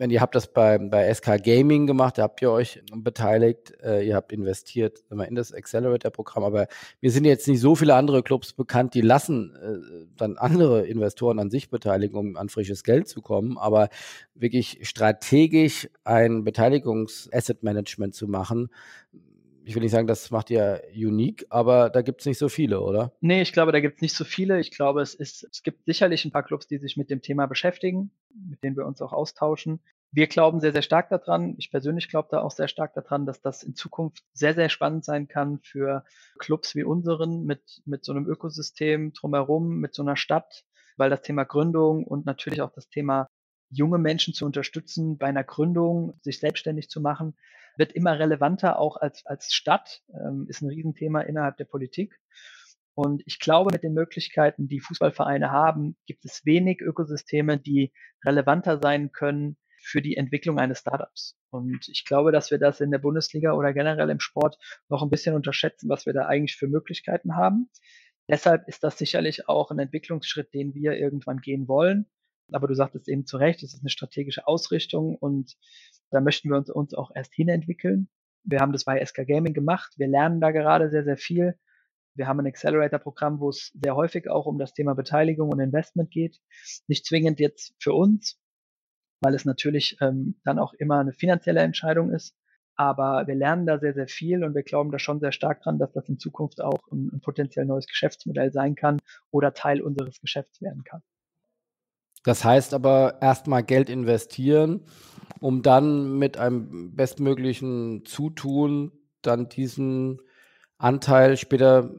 [0.00, 4.00] wenn ihr habt das bei, bei SK Gaming gemacht, da habt ihr euch beteiligt, äh,
[4.00, 6.68] ihr habt investiert in das Accelerator-Programm, aber
[7.02, 11.38] mir sind jetzt nicht so viele andere Clubs bekannt, die lassen äh, dann andere Investoren
[11.38, 13.90] an sich beteiligen, um an frisches Geld zu kommen, aber
[14.34, 18.70] wirklich strategisch ein Beteiligungs-Asset-Management zu machen,
[19.70, 22.80] ich will nicht sagen, das macht ihr unique, aber da gibt es nicht so viele,
[22.80, 23.12] oder?
[23.20, 24.58] Nee, ich glaube, da gibt es nicht so viele.
[24.58, 27.46] Ich glaube, es, ist, es gibt sicherlich ein paar Clubs, die sich mit dem Thema
[27.46, 28.10] beschäftigen,
[28.48, 29.78] mit denen wir uns auch austauschen.
[30.10, 31.54] Wir glauben sehr, sehr stark daran.
[31.56, 35.04] Ich persönlich glaube da auch sehr stark daran, dass das in Zukunft sehr, sehr spannend
[35.04, 36.04] sein kann für
[36.40, 40.64] Clubs wie unseren mit, mit so einem Ökosystem drumherum, mit so einer Stadt,
[40.96, 43.28] weil das Thema Gründung und natürlich auch das Thema
[43.68, 47.36] junge Menschen zu unterstützen bei einer Gründung, sich selbstständig zu machen,
[47.80, 52.20] wird immer relevanter auch als, als Stadt, ähm, ist ein Riesenthema innerhalb der Politik.
[52.94, 57.92] Und ich glaube, mit den Möglichkeiten, die Fußballvereine haben, gibt es wenig Ökosysteme, die
[58.24, 61.38] relevanter sein können für die Entwicklung eines Startups.
[61.48, 65.10] Und ich glaube, dass wir das in der Bundesliga oder generell im Sport noch ein
[65.10, 67.70] bisschen unterschätzen, was wir da eigentlich für Möglichkeiten haben.
[68.28, 72.06] Deshalb ist das sicherlich auch ein Entwicklungsschritt, den wir irgendwann gehen wollen.
[72.52, 75.56] Aber du sagtest eben zu Recht, es ist eine strategische Ausrichtung und
[76.10, 78.08] da möchten wir uns, uns auch erst hinentwickeln.
[78.44, 79.92] Wir haben das bei SK Gaming gemacht.
[79.96, 81.58] Wir lernen da gerade sehr, sehr viel.
[82.14, 86.10] Wir haben ein Accelerator-Programm, wo es sehr häufig auch um das Thema Beteiligung und Investment
[86.10, 86.40] geht.
[86.88, 88.38] Nicht zwingend jetzt für uns,
[89.20, 92.34] weil es natürlich ähm, dann auch immer eine finanzielle Entscheidung ist.
[92.74, 95.78] Aber wir lernen da sehr, sehr viel und wir glauben da schon sehr stark dran,
[95.78, 98.98] dass das in Zukunft auch ein, ein potenziell neues Geschäftsmodell sein kann
[99.30, 101.02] oder Teil unseres Geschäfts werden kann.
[102.24, 104.82] Das heißt aber erstmal Geld investieren,
[105.40, 110.20] um dann mit einem bestmöglichen Zutun dann diesen
[110.78, 111.90] Anteil später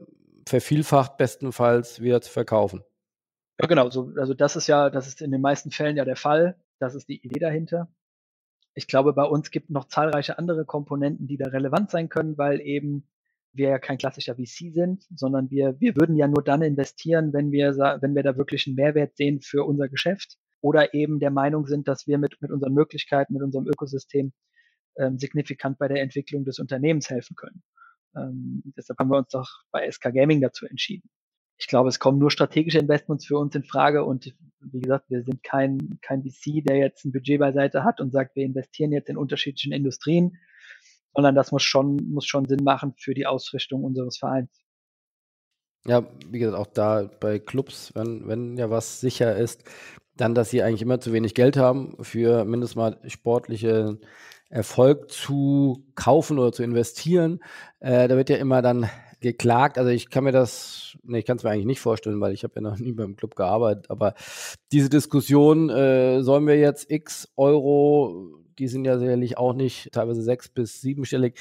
[0.46, 2.82] vervielfacht bestenfalls wieder zu verkaufen.
[3.60, 3.90] Ja, genau.
[3.90, 6.56] So, also das ist ja, das ist in den meisten Fällen ja der Fall.
[6.78, 7.88] Das ist die Idee dahinter.
[8.74, 12.60] Ich glaube, bei uns gibt noch zahlreiche andere Komponenten, die da relevant sein können, weil
[12.60, 13.08] eben
[13.52, 17.52] wir ja kein klassischer VC sind, sondern wir, wir würden ja nur dann investieren, wenn
[17.52, 21.66] wir, wenn wir da wirklich einen Mehrwert sehen für unser Geschäft oder eben der Meinung
[21.66, 24.32] sind, dass wir mit, mit unseren Möglichkeiten, mit unserem Ökosystem
[24.96, 27.62] ähm, signifikant bei der Entwicklung des Unternehmens helfen können.
[28.16, 31.10] Ähm, deshalb haben wir uns doch bei SK Gaming dazu entschieden.
[31.58, 35.22] Ich glaube, es kommen nur strategische Investments für uns in Frage und wie gesagt, wir
[35.22, 39.08] sind kein, kein VC, der jetzt ein Budget beiseite hat und sagt, wir investieren jetzt
[39.08, 40.38] in unterschiedlichen Industrien,
[41.14, 44.50] sondern das muss schon, muss schon Sinn machen für die Ausrichtung unseres Vereins.
[45.84, 49.64] Ja, wie gesagt, auch da bei Clubs, wenn, wenn ja was sicher ist,
[50.16, 53.98] dann, dass sie eigentlich immer zu wenig Geld haben für mindestens mal sportliche
[54.50, 57.40] Erfolg zu kaufen oder zu investieren.
[57.80, 58.88] Äh, da wird ja immer dann
[59.20, 59.78] geklagt.
[59.78, 62.44] Also ich kann mir das, nee, ich kann es mir eigentlich nicht vorstellen, weil ich
[62.44, 63.88] habe ja noch nie beim Club gearbeitet.
[63.88, 64.14] Aber
[64.72, 70.22] diese Diskussion, äh, sollen wir jetzt X Euro die sind ja sicherlich auch nicht teilweise
[70.22, 71.34] sechs- bis siebenstellig,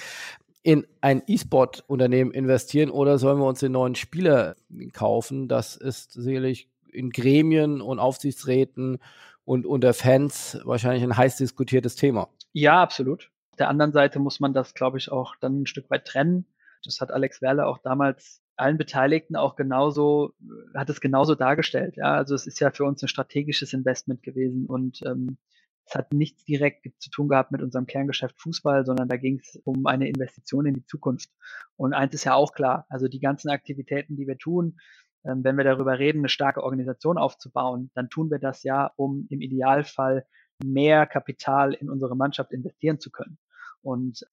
[0.64, 4.56] in ein E-Sport-Unternehmen investieren oder sollen wir uns den neuen Spieler
[4.94, 5.48] kaufen?
[5.48, 9.00] Das ist sicherlich in Gremien und Aufsichtsräten
[9.46, 12.30] und unter Fans wahrscheinlich ein heiß diskutiertes Thema.
[12.54, 13.32] Ja, absolut.
[13.52, 16.46] Auf der anderen Seite muss man das, glaube ich, auch dann ein Stück weit trennen.
[16.84, 20.34] Das hat Alex Werle auch damals allen Beteiligten auch genauso,
[20.76, 21.96] hat es genauso dargestellt.
[21.98, 25.38] Ja, also es ist ja für uns ein strategisches Investment gewesen und ähm,
[25.86, 29.60] es hat nichts direkt zu tun gehabt mit unserem Kerngeschäft Fußball, sondern da ging es
[29.64, 31.30] um eine Investition in die Zukunft.
[31.76, 34.80] Und eins ist ja auch klar, also die ganzen Aktivitäten, die wir tun,
[35.24, 39.42] wenn wir darüber reden, eine starke Organisation aufzubauen, dann tun wir das ja, um im
[39.42, 40.26] Idealfall
[40.64, 43.38] mehr Kapital in unsere Mannschaft investieren zu können.
[43.82, 44.26] Und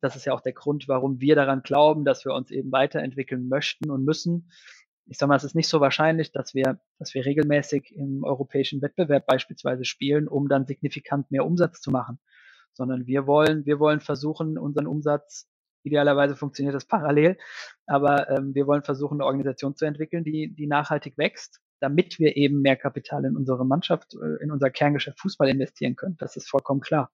[0.00, 3.48] das ist ja auch der Grund, warum wir daran glauben, dass wir uns eben weiterentwickeln
[3.48, 4.50] möchten und müssen,
[5.06, 8.82] ich sag mal, es ist nicht so wahrscheinlich, dass wir, dass wir regelmäßig im europäischen
[8.82, 12.18] Wettbewerb beispielsweise spielen, um dann signifikant mehr Umsatz zu machen,
[12.72, 15.48] sondern wir wollen, wir wollen versuchen, unseren Umsatz
[15.86, 17.38] Idealerweise funktioniert das parallel,
[17.86, 22.36] aber ähm, wir wollen versuchen, eine Organisation zu entwickeln, die, die nachhaltig wächst, damit wir
[22.36, 26.16] eben mehr Kapital in unsere Mannschaft, äh, in unser Kerngeschäft Fußball investieren können.
[26.18, 27.10] Das ist vollkommen klar.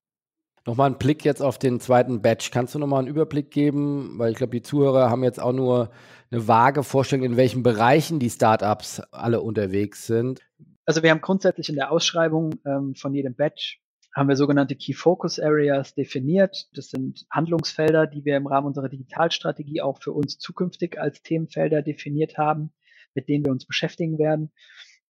[0.64, 2.50] Nochmal ein Blick jetzt auf den zweiten Batch.
[2.50, 4.18] Kannst du nochmal einen Überblick geben?
[4.18, 5.90] Weil ich glaube, die Zuhörer haben jetzt auch nur
[6.30, 10.40] eine vage Vorstellung, in welchen Bereichen die Startups alle unterwegs sind.
[10.86, 13.82] Also wir haben grundsätzlich in der Ausschreibung ähm, von jedem Batch
[14.14, 16.68] haben wir sogenannte Key Focus Areas definiert.
[16.74, 21.82] Das sind Handlungsfelder, die wir im Rahmen unserer Digitalstrategie auch für uns zukünftig als Themenfelder
[21.82, 22.72] definiert haben,
[23.14, 24.52] mit denen wir uns beschäftigen werden.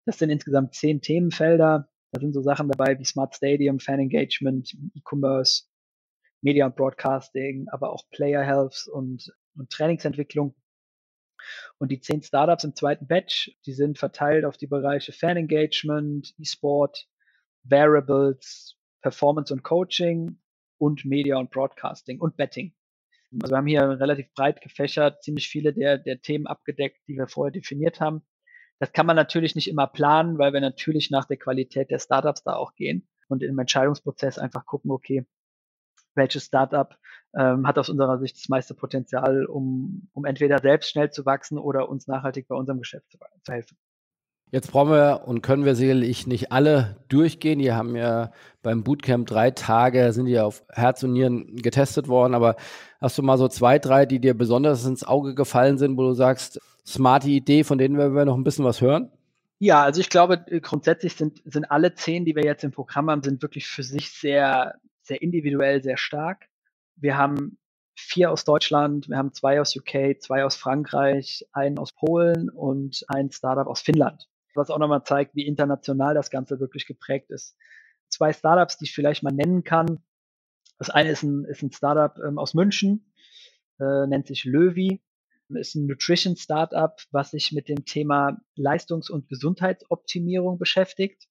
[0.05, 1.89] Das sind insgesamt zehn Themenfelder.
[2.11, 5.63] Da sind so Sachen dabei wie Smart Stadium, Fan Engagement, E-Commerce,
[6.41, 10.55] Media und Broadcasting, aber auch Player Health und, und Trainingsentwicklung.
[11.77, 16.33] Und die zehn Startups im zweiten Batch, die sind verteilt auf die Bereiche Fan Engagement,
[16.37, 17.05] E-Sport,
[17.63, 20.39] Variables, Performance und Coaching
[20.79, 22.73] und Media und Broadcasting und Betting.
[23.41, 27.27] Also wir haben hier relativ breit gefächert, ziemlich viele der, der Themen abgedeckt, die wir
[27.27, 28.23] vorher definiert haben.
[28.79, 32.43] Das kann man natürlich nicht immer planen, weil wir natürlich nach der Qualität der Startups
[32.43, 35.25] da auch gehen und im Entscheidungsprozess einfach gucken, okay,
[36.15, 36.95] welches Startup
[37.35, 41.57] ähm, hat aus unserer Sicht das meiste Potenzial, um, um entweder selbst schnell zu wachsen
[41.57, 43.77] oder uns nachhaltig bei unserem Geschäft zu, zu helfen.
[44.53, 47.57] Jetzt brauchen wir und können wir sicherlich nicht alle durchgehen.
[47.57, 52.35] Die haben ja beim Bootcamp drei Tage, sind ja auf Herz und Nieren getestet worden.
[52.35, 52.55] Aber
[53.01, 56.13] hast du mal so zwei, drei, die dir besonders ins Auge gefallen sind, wo du
[56.13, 59.11] sagst, smarte Idee, von denen werden wir noch ein bisschen was hören?
[59.57, 63.23] Ja, also ich glaube, grundsätzlich sind, sind alle zehn, die wir jetzt im Programm haben,
[63.23, 66.45] sind wirklich für sich sehr, sehr individuell, sehr stark.
[66.95, 67.57] Wir haben
[67.95, 73.03] vier aus Deutschland, wir haben zwei aus UK, zwei aus Frankreich, einen aus Polen und
[73.07, 77.55] ein Startup aus Finnland was auch nochmal zeigt, wie international das Ganze wirklich geprägt ist.
[78.09, 80.03] Zwei Startups, die ich vielleicht mal nennen kann.
[80.77, 83.13] Das eine ist ein, ist ein Startup ähm, aus München,
[83.79, 85.01] äh, nennt sich Löwy,
[85.49, 91.27] ist ein Nutrition Startup, was sich mit dem Thema Leistungs- und Gesundheitsoptimierung beschäftigt.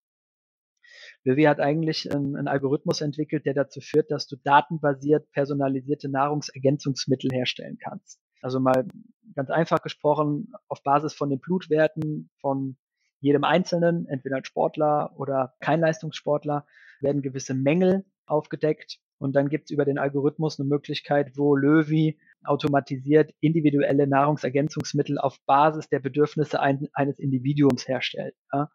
[1.24, 7.30] Löwy hat eigentlich ähm, einen Algorithmus entwickelt, der dazu führt, dass du datenbasiert personalisierte Nahrungsergänzungsmittel
[7.32, 8.20] herstellen kannst.
[8.40, 8.87] Also mal
[9.35, 12.76] ganz einfach gesprochen, auf Basis von den Blutwerten von
[13.22, 16.66] jedem Einzelnen, entweder als Sportler oder kein Leistungssportler,
[17.00, 18.98] werden gewisse Mängel aufgedeckt.
[19.18, 25.38] Und dann gibt es über den Algorithmus eine Möglichkeit, wo Löwy automatisiert individuelle Nahrungsergänzungsmittel auf
[25.46, 28.35] Basis der Bedürfnisse ein, eines Individuums herstellt.
[28.52, 28.68] Ja.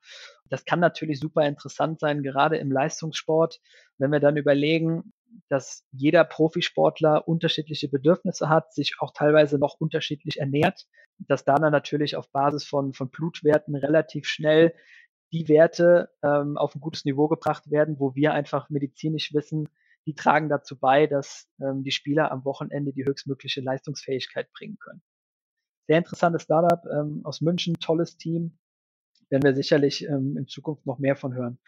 [0.50, 3.60] Das kann natürlich super interessant sein, gerade im Leistungssport,
[3.98, 5.12] wenn wir dann überlegen,
[5.50, 10.88] dass jeder Profisportler unterschiedliche Bedürfnisse hat, sich auch teilweise noch unterschiedlich ernährt,
[11.20, 14.74] dass da dann natürlich auf Basis von, von Blutwerten relativ schnell
[15.32, 19.68] die Werte ähm, auf ein gutes Niveau gebracht werden, wo wir einfach medizinisch wissen,
[20.06, 25.02] die tragen dazu bei, dass ähm, die Spieler am Wochenende die höchstmögliche Leistungsfähigkeit bringen können.
[25.88, 28.58] Sehr interessantes Startup ähm, aus München, tolles Team,
[29.30, 31.60] werden wir sicherlich ähm, in Zukunft noch mehr von hören.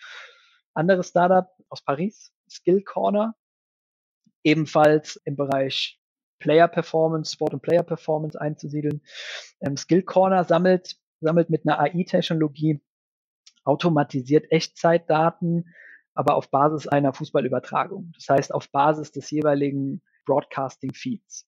[0.74, 3.36] Anderes Startup aus Paris, Skill Corner,
[4.44, 6.00] ebenfalls im Bereich
[6.40, 9.02] Player Performance, Sport und Player Performance einzusiedeln.
[9.62, 12.82] Ähm, Skill Corner sammelt, sammelt mit einer AI-Technologie
[13.66, 15.74] automatisiert Echtzeitdaten,
[16.14, 18.14] aber auf Basis einer Fußballübertragung.
[18.16, 21.48] Das heißt, auf Basis des jeweiligen Broadcasting Feeds.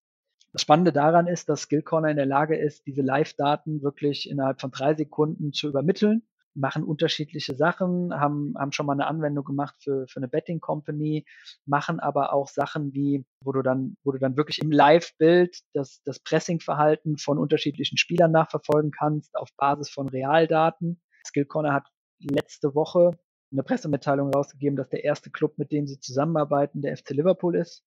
[0.53, 4.59] Das Spannende daran ist, dass Skill Corner in der Lage ist, diese Live-Daten wirklich innerhalb
[4.59, 9.75] von drei Sekunden zu übermitteln machen unterschiedliche Sachen, haben, haben schon mal eine Anwendung gemacht
[9.79, 11.25] für, für eine Betting Company,
[11.65, 16.01] machen aber auch Sachen wie, wo du dann, wo du dann wirklich im Live-Bild das,
[16.03, 21.01] das Pressing-Verhalten von unterschiedlichen Spielern nachverfolgen kannst auf Basis von Realdaten.
[21.25, 21.87] Skill Corner hat
[22.19, 23.17] letzte Woche
[23.51, 27.83] eine Pressemitteilung rausgegeben, dass der erste Club, mit dem sie zusammenarbeiten, der FC Liverpool ist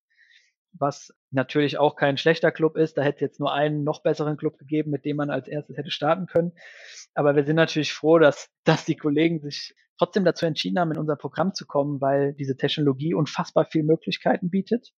[0.78, 2.98] was natürlich auch kein schlechter Club ist.
[2.98, 5.76] Da hätte es jetzt nur einen noch besseren Club gegeben, mit dem man als erstes
[5.76, 6.52] hätte starten können.
[7.14, 10.98] Aber wir sind natürlich froh, dass, dass die Kollegen sich trotzdem dazu entschieden haben, in
[10.98, 14.92] unser Programm zu kommen, weil diese Technologie unfassbar viele Möglichkeiten bietet.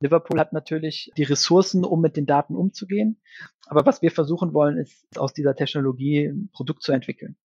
[0.00, 3.20] Liverpool hat natürlich die Ressourcen, um mit den Daten umzugehen.
[3.66, 7.36] Aber was wir versuchen wollen, ist aus dieser Technologie ein Produkt zu entwickeln.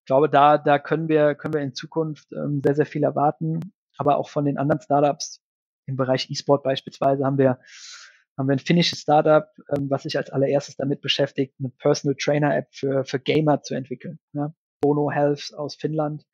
[0.00, 3.74] Ich glaube, da, da können wir, können wir in Zukunft ähm, sehr, sehr viel erwarten.
[3.98, 5.42] Aber auch von den anderen Startups,
[5.88, 7.58] im Bereich E-Sport beispielsweise haben wir,
[8.36, 12.56] haben wir ein finnisches Startup, ähm, was sich als allererstes damit beschäftigt, eine Personal Trainer
[12.56, 14.18] App für, für Gamer zu entwickeln.
[14.32, 14.54] Ne?
[14.80, 16.24] Bono Health aus Finnland.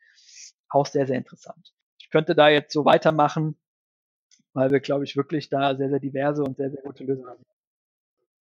[0.69, 1.73] Auch sehr, sehr interessant.
[1.99, 3.57] Ich könnte da jetzt so weitermachen,
[4.53, 7.43] weil wir, glaube ich, wirklich da sehr, sehr diverse und sehr, sehr gute Lösungen haben.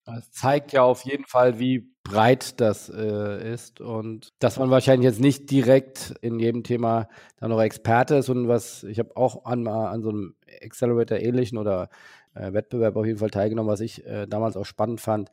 [0.05, 5.05] Das zeigt ja auf jeden Fall, wie breit das äh, ist und dass man wahrscheinlich
[5.05, 7.07] jetzt nicht direkt in jedem Thema
[7.39, 11.57] da noch Experte ist und was ich habe auch an, an so einem Accelerator ähnlichen
[11.57, 11.89] oder
[12.33, 15.29] äh, Wettbewerb auf jeden Fall teilgenommen, was ich äh, damals auch spannend fand,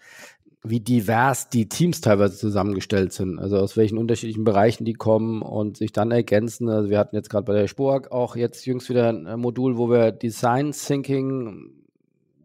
[0.63, 5.79] wie divers die Teams teilweise zusammengestellt sind, also aus welchen unterschiedlichen Bereichen die kommen und
[5.79, 6.69] sich dann ergänzen.
[6.69, 9.91] Also wir hatten jetzt gerade bei der Spork auch jetzt jüngst wieder ein Modul, wo
[9.91, 11.80] wir Design Thinking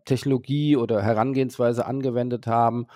[0.05, 2.87] Technologie oder Herangehensweise angewendet haben.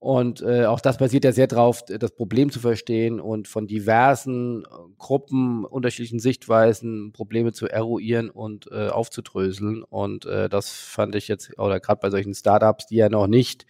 [0.00, 4.62] Und äh, auch das basiert ja sehr darauf, das Problem zu verstehen und von diversen
[4.62, 9.82] äh, Gruppen, unterschiedlichen Sichtweisen Probleme zu eruieren und äh, aufzudröseln.
[9.82, 13.66] Und äh, das fand ich jetzt, oder gerade bei solchen Startups, die ja noch nicht,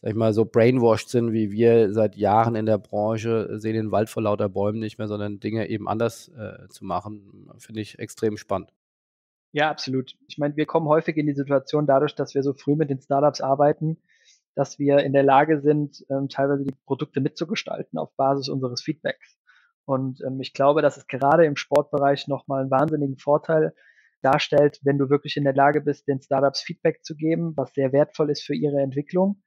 [0.00, 3.92] sag ich mal, so brainwashed sind, wie wir seit Jahren in der Branche, sehen den
[3.92, 7.98] Wald vor lauter Bäumen nicht mehr, sondern Dinge eben anders äh, zu machen, finde ich
[7.98, 8.70] extrem spannend.
[9.56, 10.12] Ja, absolut.
[10.28, 13.00] Ich meine, wir kommen häufig in die Situation dadurch, dass wir so früh mit den
[13.00, 13.96] Startups arbeiten,
[14.54, 19.38] dass wir in der Lage sind, ähm, teilweise die Produkte mitzugestalten auf Basis unseres Feedbacks.
[19.86, 23.72] Und ähm, ich glaube, das ist gerade im Sportbereich nochmal einen wahnsinnigen Vorteil,
[24.20, 27.94] darstellt, wenn du wirklich in der Lage bist, den Startups Feedback zu geben, was sehr
[27.94, 29.42] wertvoll ist für ihre Entwicklung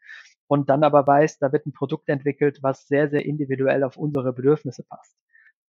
[0.47, 4.33] und dann aber weißt, da wird ein Produkt entwickelt, was sehr, sehr individuell auf unsere
[4.33, 5.15] Bedürfnisse passt.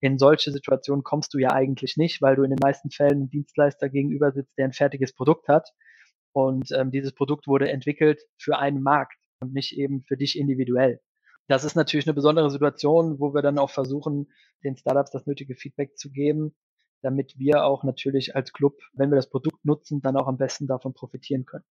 [0.01, 3.30] In solche Situationen kommst du ja eigentlich nicht, weil du in den meisten Fällen einem
[3.30, 5.70] Dienstleister gegenüber sitzt, der ein fertiges Produkt hat.
[6.32, 11.01] Und ähm, dieses Produkt wurde entwickelt für einen Markt und nicht eben für dich individuell.
[11.48, 14.28] Das ist natürlich eine besondere Situation, wo wir dann auch versuchen,
[14.62, 16.55] den Startups das nötige Feedback zu geben,
[17.03, 20.66] damit wir auch natürlich als Club, wenn wir das Produkt nutzen, dann auch am besten
[20.66, 21.64] davon profitieren können.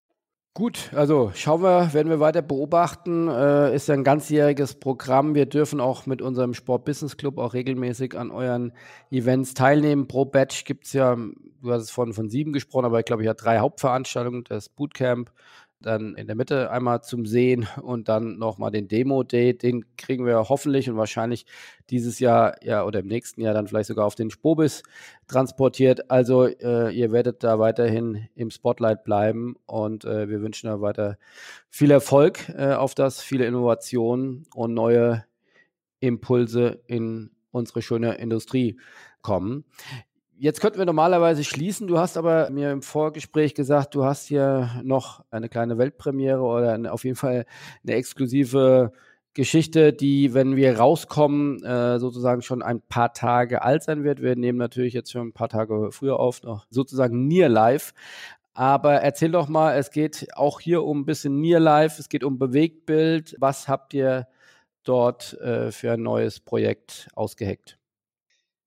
[0.55, 3.29] Gut, also schauen wir, werden wir weiter beobachten.
[3.29, 5.35] Äh, ist ja ein ganzjähriges Programm.
[5.35, 8.73] Wir dürfen auch mit unserem Sport Business Club auch regelmäßig an euren
[9.11, 10.07] Events teilnehmen.
[10.07, 13.21] Pro Batch gibt es ja, du hast es von, von sieben gesprochen, aber ich glaube,
[13.21, 14.43] ich habe drei Hauptveranstaltungen.
[14.45, 15.31] Das Bootcamp,
[15.81, 19.53] dann in der Mitte einmal zum Sehen und dann nochmal den Demo-Day.
[19.53, 21.45] Den kriegen wir hoffentlich und wahrscheinlich
[21.89, 24.83] dieses Jahr ja oder im nächsten Jahr dann vielleicht sogar auf den Spobis
[25.27, 26.11] transportiert.
[26.11, 31.17] Also äh, ihr werdet da weiterhin im Spotlight bleiben und äh, wir wünschen da weiter
[31.69, 35.25] viel Erfolg äh, auf das, viele Innovationen und neue
[35.99, 38.77] Impulse in unsere schöne Industrie
[39.21, 39.65] kommen.
[40.41, 41.87] Jetzt könnten wir normalerweise schließen.
[41.87, 46.71] Du hast aber mir im Vorgespräch gesagt, du hast hier noch eine kleine Weltpremiere oder
[46.71, 47.45] eine, auf jeden Fall
[47.83, 48.93] eine exklusive
[49.33, 54.21] Geschichte, die, wenn wir rauskommen, äh, sozusagen schon ein paar Tage alt sein wird.
[54.21, 57.93] Wir nehmen natürlich jetzt schon ein paar Tage früher auf, noch sozusagen Near Live.
[58.53, 62.23] Aber erzähl doch mal, es geht auch hier um ein bisschen Near Life, es geht
[62.23, 63.35] um Bewegtbild.
[63.39, 64.27] Was habt ihr
[64.85, 67.78] dort äh, für ein neues Projekt ausgeheckt?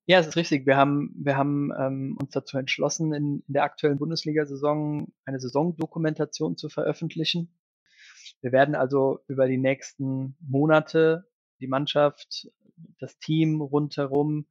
[0.07, 0.67] Ja, es ist richtig.
[0.67, 6.57] Wir haben, wir haben ähm, uns dazu entschlossen, in, in der aktuellen Bundesliga-Saison eine Saisondokumentation
[6.57, 7.55] zu veröffentlichen.
[8.41, 11.29] Wir werden also über die nächsten Monate
[11.61, 12.49] die Mannschaft,
[12.99, 14.47] das Team rundherum,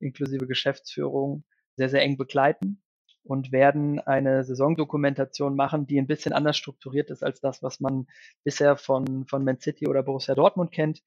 [0.00, 1.44] inklusive Geschäftsführung,
[1.76, 2.82] sehr, sehr eng begleiten
[3.22, 8.08] und werden eine Saisondokumentation machen, die ein bisschen anders strukturiert ist als das, was man
[8.42, 11.02] bisher von, von Man City oder Borussia Dortmund kennt,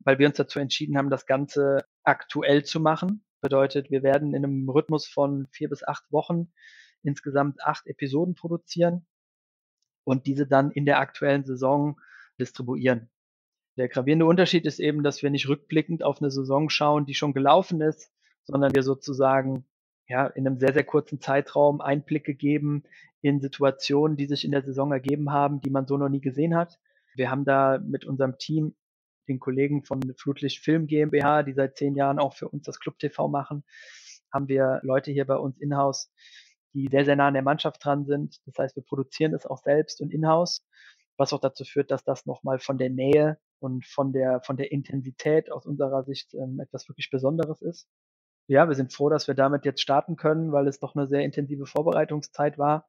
[0.00, 3.24] weil wir uns dazu entschieden haben, das Ganze aktuell zu machen.
[3.40, 6.52] Bedeutet, wir werden in einem Rhythmus von vier bis acht Wochen
[7.02, 9.06] insgesamt acht Episoden produzieren
[10.04, 12.00] und diese dann in der aktuellen Saison
[12.40, 13.10] distribuieren.
[13.76, 17.32] Der gravierende Unterschied ist eben, dass wir nicht rückblickend auf eine Saison schauen, die schon
[17.32, 18.10] gelaufen ist,
[18.42, 19.66] sondern wir sozusagen
[20.08, 22.82] ja in einem sehr, sehr kurzen Zeitraum Einblicke geben
[23.20, 26.56] in Situationen, die sich in der Saison ergeben haben, die man so noch nie gesehen
[26.56, 26.80] hat.
[27.14, 28.74] Wir haben da mit unserem Team
[29.28, 32.98] den Kollegen von Flutlicht Film GmbH, die seit zehn Jahren auch für uns das Club
[32.98, 33.64] TV machen,
[34.32, 36.10] haben wir Leute hier bei uns in-house,
[36.74, 38.40] die sehr, sehr nah an der Mannschaft dran sind.
[38.46, 40.66] Das heißt, wir produzieren es auch selbst und in-house,
[41.16, 44.72] was auch dazu führt, dass das nochmal von der Nähe und von der, von der
[44.72, 47.88] Intensität aus unserer Sicht ähm, etwas wirklich Besonderes ist.
[48.46, 51.22] Ja, wir sind froh, dass wir damit jetzt starten können, weil es doch eine sehr
[51.22, 52.88] intensive Vorbereitungszeit war.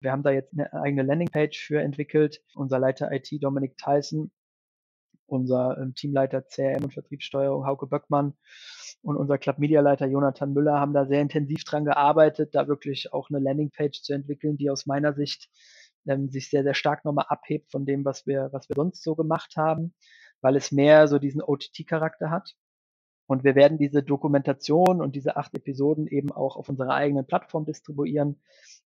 [0.00, 2.42] Wir haben da jetzt eine eigene Landingpage für entwickelt.
[2.54, 4.30] Unser Leiter IT, Dominik Tyson,
[5.28, 8.34] unser ähm, Teamleiter CRM und Vertriebssteuerung Hauke Böckmann
[9.02, 13.12] und unser Club Media Leiter Jonathan Müller haben da sehr intensiv dran gearbeitet, da wirklich
[13.12, 15.48] auch eine Landingpage zu entwickeln, die aus meiner Sicht
[16.06, 19.14] ähm, sich sehr, sehr stark nochmal abhebt von dem, was wir, was wir sonst so
[19.14, 19.94] gemacht haben,
[20.40, 22.54] weil es mehr so diesen OTT-Charakter hat.
[23.26, 27.66] Und wir werden diese Dokumentation und diese acht Episoden eben auch auf unserer eigenen Plattform
[27.66, 28.40] distribuieren,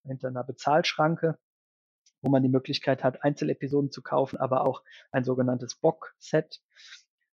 [0.04, 1.38] hinter einer Bezahlschranke
[2.22, 6.62] wo man die Möglichkeit hat, Einzelepisoden zu kaufen, aber auch ein sogenanntes Box-Set,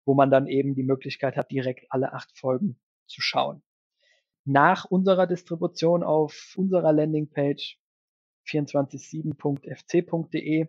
[0.06, 3.62] wo man dann eben die Möglichkeit hat, direkt alle acht Folgen zu schauen.
[4.46, 7.78] Nach unserer Distribution auf unserer Landingpage
[8.48, 10.68] 247.fc.de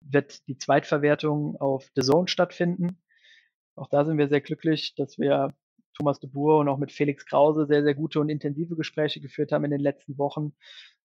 [0.00, 2.98] wird die Zweitverwertung auf The Zone stattfinden.
[3.76, 5.54] Auch da sind wir sehr glücklich, dass wir
[5.96, 9.52] Thomas de Boer und auch mit Felix Krause sehr, sehr gute und intensive Gespräche geführt
[9.52, 10.56] haben in den letzten Wochen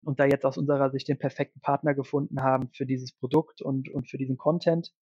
[0.05, 3.88] und da jetzt aus unserer Sicht den perfekten Partner gefunden haben für dieses Produkt und,
[3.88, 4.92] und für diesen Content.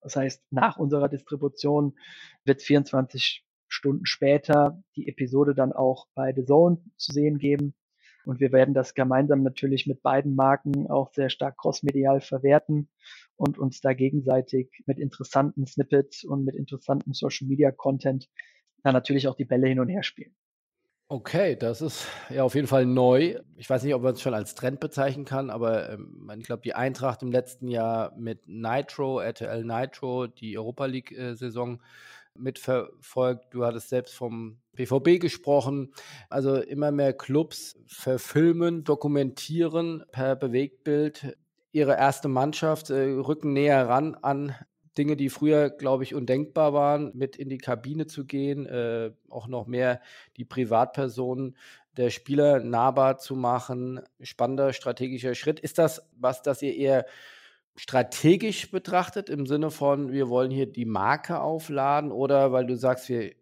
[0.00, 1.96] Das heißt, nach unserer Distribution
[2.44, 7.74] wird 24 Stunden später die Episode dann auch bei The Zone zu sehen geben.
[8.24, 12.88] Und wir werden das gemeinsam natürlich mit beiden Marken auch sehr stark crossmedial verwerten
[13.36, 18.30] und uns da gegenseitig mit interessanten Snippets und mit interessanten Social Media Content
[18.82, 20.34] dann natürlich auch die Bälle hin und her spielen.
[21.14, 23.38] Okay, das ist ja auf jeden Fall neu.
[23.56, 26.62] Ich weiß nicht, ob man es schon als Trend bezeichnen kann, aber ähm, ich glaube,
[26.62, 31.78] die Eintracht im letzten Jahr mit Nitro, RTL Nitro, die Europa League-Saison äh,
[32.36, 33.54] mitverfolgt.
[33.54, 35.94] Du hattest selbst vom BVB gesprochen.
[36.30, 41.36] Also immer mehr Clubs verfilmen, dokumentieren per Bewegtbild
[41.70, 44.56] ihre erste Mannschaft, äh, rücken näher ran an
[44.96, 49.48] Dinge, die früher, glaube ich, undenkbar waren, mit in die Kabine zu gehen, äh, auch
[49.48, 50.00] noch mehr
[50.36, 51.56] die Privatpersonen
[51.96, 54.00] der Spieler nahbar zu machen.
[54.20, 55.60] Spannender strategischer Schritt.
[55.60, 57.06] Ist das was, das ihr eher
[57.76, 63.08] strategisch betrachtet im Sinne von, wir wollen hier die Marke aufladen oder weil du sagst,
[63.08, 63.32] wir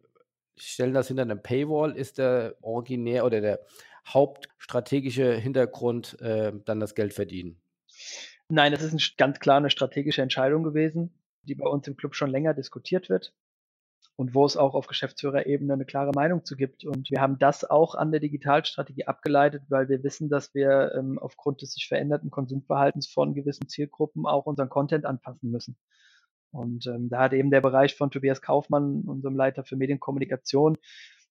[0.56, 3.60] stellen das hinter einem Paywall, ist der originär oder der
[4.06, 7.60] hauptstrategische Hintergrund äh, dann das Geld verdienen?
[8.48, 12.14] Nein, das ist ein, ganz klar eine strategische Entscheidung gewesen, die bei uns im Club
[12.14, 13.34] schon länger diskutiert wird
[14.16, 16.84] und wo es auch auf Geschäftsführerebene eine klare Meinung zu gibt.
[16.84, 21.18] Und wir haben das auch an der Digitalstrategie abgeleitet, weil wir wissen, dass wir ähm,
[21.18, 25.76] aufgrund des sich veränderten Konsumverhaltens von gewissen Zielgruppen auch unseren Content anpassen müssen.
[26.50, 30.76] Und ähm, da hat eben der Bereich von Tobias Kaufmann, unserem Leiter für Medienkommunikation,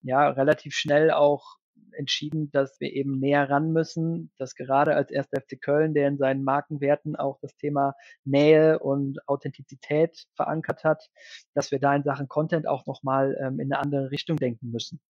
[0.02, 1.58] ja, relativ schnell auch
[1.94, 6.18] entschieden, dass wir eben näher ran müssen, dass gerade als erster FC Köln, der in
[6.18, 11.10] seinen Markenwerten auch das Thema Nähe und Authentizität verankert hat,
[11.54, 15.02] dass wir da in Sachen Content auch nochmal ähm, in eine andere Richtung denken müssen.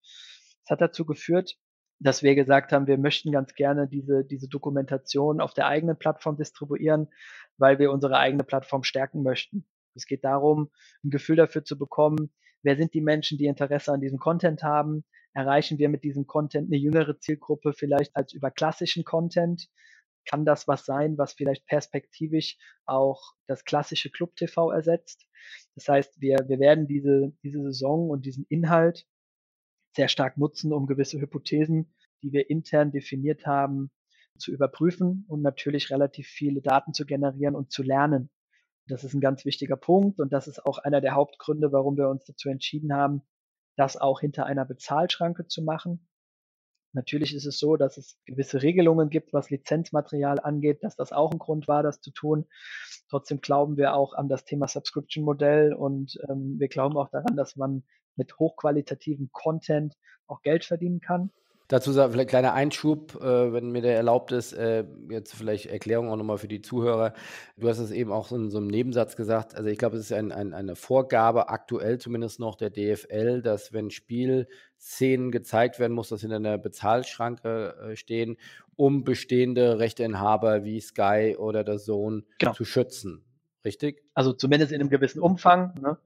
[0.64, 1.58] Das hat dazu geführt,
[2.00, 6.36] dass wir gesagt haben, wir möchten ganz gerne diese, diese Dokumentation auf der eigenen Plattform
[6.36, 7.10] distribuieren,
[7.58, 9.68] weil wir unsere eigene Plattform stärken möchten.
[9.94, 10.72] Es geht darum,
[11.04, 12.32] ein Gefühl dafür zu bekommen,
[12.64, 15.04] wer sind die Menschen, die Interesse an diesem Content haben,
[15.34, 19.70] erreichen wir mit diesem Content eine jüngere Zielgruppe vielleicht als über klassischen Content?
[20.26, 25.26] Kann das was sein, was vielleicht perspektivisch auch das klassische Club TV ersetzt?
[25.76, 29.08] Das heißt, wir, wir werden diese, diese Saison und diesen Inhalt
[29.96, 33.92] sehr stark nutzen, um gewisse Hypothesen, die wir intern definiert haben,
[34.38, 38.30] zu überprüfen und natürlich relativ viele Daten zu generieren und zu lernen.
[38.88, 42.10] Das ist ein ganz wichtiger Punkt und das ist auch einer der Hauptgründe, warum wir
[42.10, 43.22] uns dazu entschieden haben,
[43.76, 46.08] das auch hinter einer Bezahlschranke zu machen.
[46.94, 51.32] Natürlich ist es so, dass es gewisse Regelungen gibt, was Lizenzmaterial angeht, dass das auch
[51.32, 52.48] ein Grund war, das zu tun.
[53.10, 57.56] Trotzdem glauben wir auch an das Thema Subscription-Modell und ähm, wir glauben auch daran, dass
[57.56, 57.84] man
[58.18, 59.96] mit hochqualitativem Content
[60.28, 61.32] auch Geld verdienen kann.
[61.72, 66.10] Dazu vielleicht ein kleiner Einschub, äh, wenn mir der erlaubt ist, äh, jetzt vielleicht Erklärung
[66.10, 67.14] auch nochmal für die Zuhörer.
[67.56, 69.56] Du hast es eben auch so in so einem Nebensatz gesagt.
[69.56, 73.72] Also ich glaube, es ist ein, ein, eine Vorgabe, aktuell zumindest noch der DFL, dass
[73.72, 78.36] wenn Spielszenen gezeigt werden, muss das hinter einer Bezahlschranke äh, stehen,
[78.76, 82.52] um bestehende Rechteinhaber wie Sky oder der Zone genau.
[82.52, 83.24] zu schützen.
[83.64, 84.04] Richtig?
[84.14, 85.80] Also zumindest in einem gewissen Umfang.
[85.82, 85.98] Ne?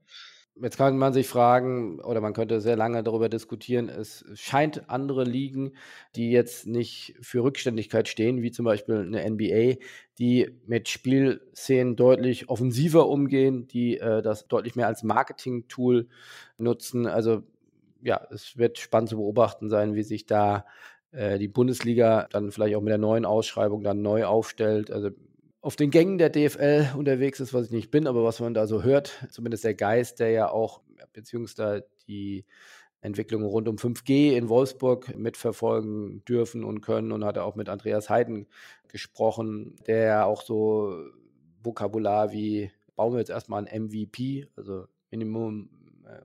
[0.58, 5.22] Jetzt kann man sich fragen, oder man könnte sehr lange darüber diskutieren, es scheint andere
[5.24, 5.72] Ligen,
[6.14, 9.74] die jetzt nicht für Rückständigkeit stehen, wie zum Beispiel eine NBA,
[10.18, 16.08] die mit Spielszenen deutlich offensiver umgehen, die äh, das deutlich mehr als Marketing-Tool
[16.56, 17.06] nutzen.
[17.06, 17.42] Also
[18.02, 20.64] ja, es wird spannend zu beobachten sein, wie sich da
[21.12, 24.90] äh, die Bundesliga dann vielleicht auch mit der neuen Ausschreibung dann neu aufstellt.
[24.90, 25.10] Also
[25.66, 28.68] auf den Gängen der DFL unterwegs ist, was ich nicht bin, aber was man da
[28.68, 30.80] so hört, zumindest der Geist, der ja auch,
[31.12, 32.44] beziehungsweise die
[33.00, 38.08] Entwicklungen rund um 5G in Wolfsburg mitverfolgen dürfen und können und hat auch mit Andreas
[38.08, 38.46] Heiden
[38.86, 41.04] gesprochen, der auch so
[41.64, 45.68] Vokabular wie bauen wir jetzt erstmal ein MVP, also Minimum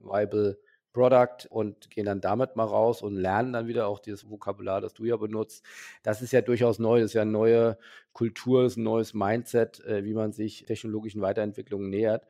[0.02, 0.60] Viable
[0.94, 4.94] Product und gehen dann damit mal raus und lernen dann wieder auch dieses Vokabular, das
[4.94, 5.64] du ja benutzt.
[6.04, 7.78] Das ist ja durchaus neu, das ist ja eine neue
[8.14, 12.26] Kultur, ist ein neues Mindset, äh, wie man sich technologischen Weiterentwicklungen nähert.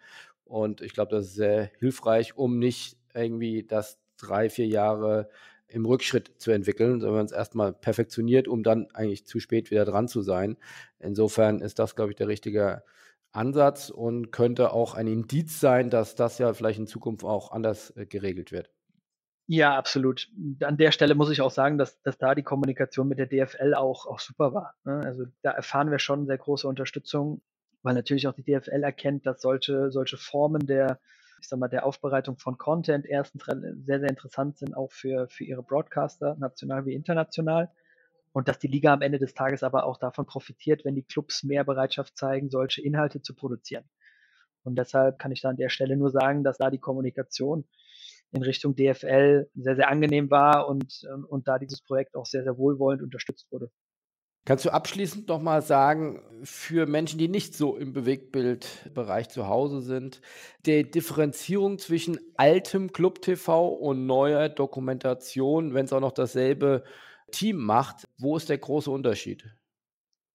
[0.46, 5.30] Und ich glaube, das ist sehr hilfreich, um nicht irgendwie das drei, vier Jahre
[5.68, 10.08] im Rückschritt zu entwickeln, sondern es erstmal perfektioniert, um dann eigentlich zu spät wieder dran
[10.08, 10.58] zu sein.
[11.00, 12.84] Insofern ist das, glaube ich, der richtige
[13.32, 17.96] Ansatz und könnte auch ein Indiz sein, dass das ja vielleicht in Zukunft auch anders
[17.96, 18.70] äh, geregelt wird.
[19.48, 20.30] Ja, absolut.
[20.62, 23.74] An der Stelle muss ich auch sagen, dass, dass da die Kommunikation mit der DFL
[23.74, 24.76] auch, auch super war.
[24.86, 25.02] Ne?
[25.04, 27.42] Also da erfahren wir schon sehr große Unterstützung,
[27.84, 31.00] weil natürlich auch die DFL erkennt, dass solche, solche Formen der,
[31.42, 35.44] ich sag mal, der Aufbereitung von Content erstens sehr, sehr interessant sind, auch für, für
[35.44, 37.72] ihre Broadcaster, national wie international
[38.34, 41.44] und dass die Liga am Ende des Tages aber auch davon profitiert, wenn die Clubs
[41.44, 43.84] mehr Bereitschaft zeigen, solche Inhalte zu produzieren.
[44.64, 47.66] Und deshalb kann ich da an der Stelle nur sagen, dass da die Kommunikation
[48.32, 52.44] in Richtung DFL sehr, sehr angenehm war und, ähm, und da dieses Projekt auch sehr,
[52.44, 53.70] sehr wohlwollend unterstützt wurde.
[54.44, 59.82] Kannst du abschließend noch mal sagen, für Menschen, die nicht so im Bewegtbildbereich zu Hause
[59.82, 60.20] sind,
[60.66, 66.84] der Differenzierung zwischen altem Club TV und neuer Dokumentation, wenn es auch noch dasselbe
[67.32, 69.56] Team macht, wo ist der große Unterschied?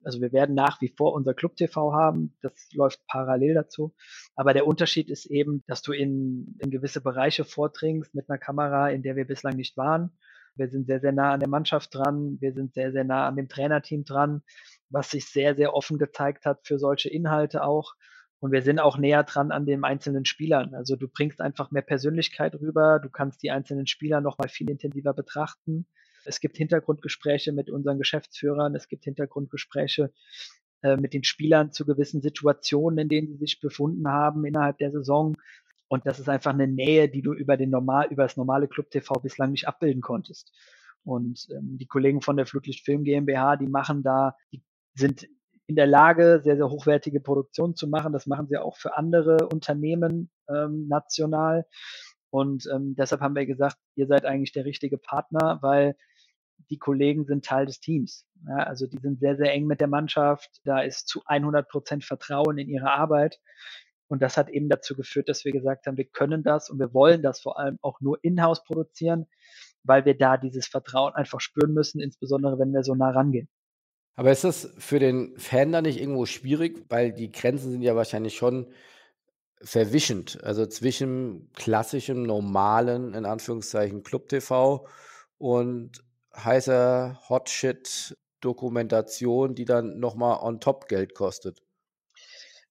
[0.07, 3.92] Also wir werden nach wie vor unser Club TV haben, das läuft parallel dazu.
[4.36, 8.90] Aber der Unterschied ist eben, dass du in, in gewisse Bereiche vordringst mit einer Kamera,
[8.90, 10.16] in der wir bislang nicht waren.
[10.55, 13.34] Wir sind sehr, sehr nah an der Mannschaft dran, wir sind sehr, sehr nah an
[13.34, 14.42] dem Trainerteam dran,
[14.90, 17.94] was sich sehr, sehr offen gezeigt hat für solche Inhalte auch.
[18.38, 20.74] Und wir sind auch näher dran an den einzelnen Spielern.
[20.74, 24.70] Also du bringst einfach mehr Persönlichkeit rüber, du kannst die einzelnen Spieler noch mal viel
[24.70, 25.86] intensiver betrachten
[26.27, 30.12] Es gibt Hintergrundgespräche mit unseren Geschäftsführern, es gibt Hintergrundgespräche
[30.83, 34.93] äh, mit den Spielern zu gewissen Situationen, in denen sie sich befunden haben innerhalb der
[34.93, 35.37] Saison.
[35.89, 38.91] Und das ist einfach eine Nähe, die du über den normal, über das normale Club
[38.91, 40.53] TV bislang nicht abbilden konntest.
[41.05, 44.62] Und ähm, die Kollegen von der Flutlicht Film GmbH, die machen da, die
[44.95, 45.29] sind
[45.68, 48.12] in der Lage, sehr, sehr hochwertige Produktionen zu machen.
[48.12, 51.66] Das machen sie auch für andere Unternehmen ähm, national.
[52.31, 55.97] Und ähm, deshalb haben wir gesagt, ihr seid eigentlich der richtige Partner, weil
[56.70, 58.26] die Kollegen sind Teil des Teams.
[58.46, 60.61] Ja, also die sind sehr, sehr eng mit der Mannschaft.
[60.64, 63.40] Da ist zu 100 Prozent Vertrauen in ihre Arbeit.
[64.09, 66.94] Und das hat eben dazu geführt, dass wir gesagt haben, wir können das und wir
[66.94, 69.26] wollen das vor allem auch nur in-house produzieren,
[69.82, 73.48] weil wir da dieses Vertrauen einfach spüren müssen, insbesondere wenn wir so nah rangehen.
[74.14, 77.96] Aber ist das für den Fan da nicht irgendwo schwierig, weil die Grenzen sind ja
[77.96, 78.68] wahrscheinlich schon
[79.61, 84.86] verwischend, also zwischen klassischem, normalen, in Anführungszeichen, Club-TV
[85.38, 86.04] und
[86.45, 91.62] heißer Hotshit-Dokumentation, die dann nochmal on top Geld kostet.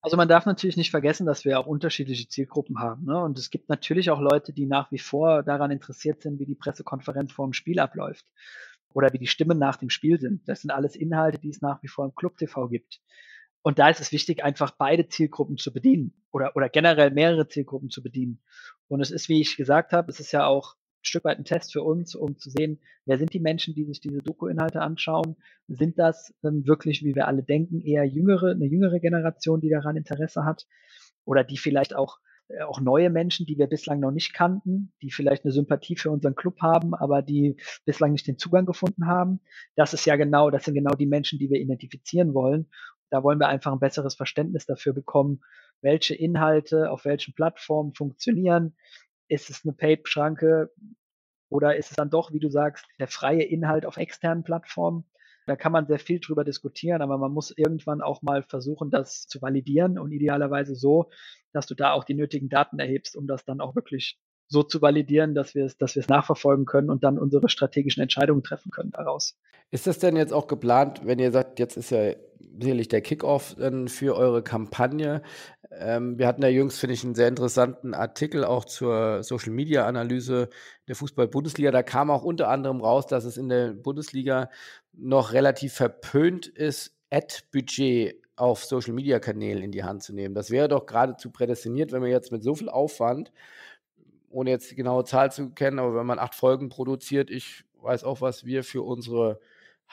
[0.02, 3.06] Also man darf natürlich nicht vergessen, dass wir auch unterschiedliche Zielgruppen haben.
[3.06, 3.20] Ne?
[3.20, 6.54] Und es gibt natürlich auch Leute, die nach wie vor daran interessiert sind, wie die
[6.54, 8.28] Pressekonferenz vor dem Spiel abläuft
[8.94, 10.48] oder wie die Stimmen nach dem Spiel sind.
[10.48, 13.02] Das sind alles Inhalte, die es nach wie vor im Club TV gibt.
[13.64, 17.90] Und da ist es wichtig, einfach beide Zielgruppen zu bedienen oder, oder generell mehrere Zielgruppen
[17.90, 18.44] zu bedienen.
[18.88, 20.76] Und es ist, wie ich gesagt habe, es ist ja auch
[21.08, 24.02] Stück weit ein Test für uns, um zu sehen, wer sind die Menschen, die sich
[24.02, 25.36] diese Doku-Inhalte anschauen?
[25.68, 29.98] Sind das ähm, wirklich, wie wir alle denken, eher jüngere, eine jüngere Generation, die daran
[29.98, 30.68] Interesse hat?
[31.26, 35.12] Oder die vielleicht auch äh, auch neue Menschen, die wir bislang noch nicht kannten, die
[35.12, 39.42] vielleicht eine Sympathie für unseren Club haben, aber die bislang nicht den Zugang gefunden haben.
[39.76, 42.70] Das ist ja genau, das sind genau die Menschen, die wir identifizieren wollen.
[43.10, 45.42] Da wollen wir einfach ein besseres Verständnis dafür bekommen,
[45.82, 48.76] welche Inhalte auf welchen Plattformen funktionieren,
[49.28, 50.72] ist es eine Paid-Schranke
[51.50, 55.06] oder ist es dann doch, wie du sagst, der freie Inhalt auf externen Plattformen?
[55.48, 59.28] Da kann man sehr viel drüber diskutieren, aber man muss irgendwann auch mal versuchen, das
[59.28, 61.10] zu validieren und idealerweise so,
[61.54, 64.18] dass du da auch die nötigen Daten erhebst, um das dann auch wirklich
[64.48, 68.02] so zu validieren, dass wir es, dass wir es nachverfolgen können und dann unsere strategischen
[68.02, 69.38] Entscheidungen treffen können daraus.
[69.72, 72.14] Ist das denn jetzt auch geplant, wenn ihr sagt, jetzt ist ja
[72.60, 73.56] sicherlich der Kickoff
[73.88, 75.22] für eure Kampagne?
[75.80, 79.86] Ähm, wir hatten ja jüngst, finde ich, einen sehr interessanten Artikel auch zur Social Media
[79.86, 80.50] Analyse
[80.88, 81.72] der Fußball-Bundesliga.
[81.72, 84.50] Da kam auch unter anderem raus, dass es in der Bundesliga
[84.94, 90.36] noch relativ verpönt ist, Ad-Budget auf Social Media Kanälen in die Hand zu nehmen.
[90.36, 93.32] Das wäre doch geradezu prädestiniert, wenn wir jetzt mit so viel Aufwand
[94.36, 98.04] ohne jetzt die genaue Zahl zu kennen, aber wenn man acht Folgen produziert, ich weiß
[98.04, 99.40] auch, was wir für unsere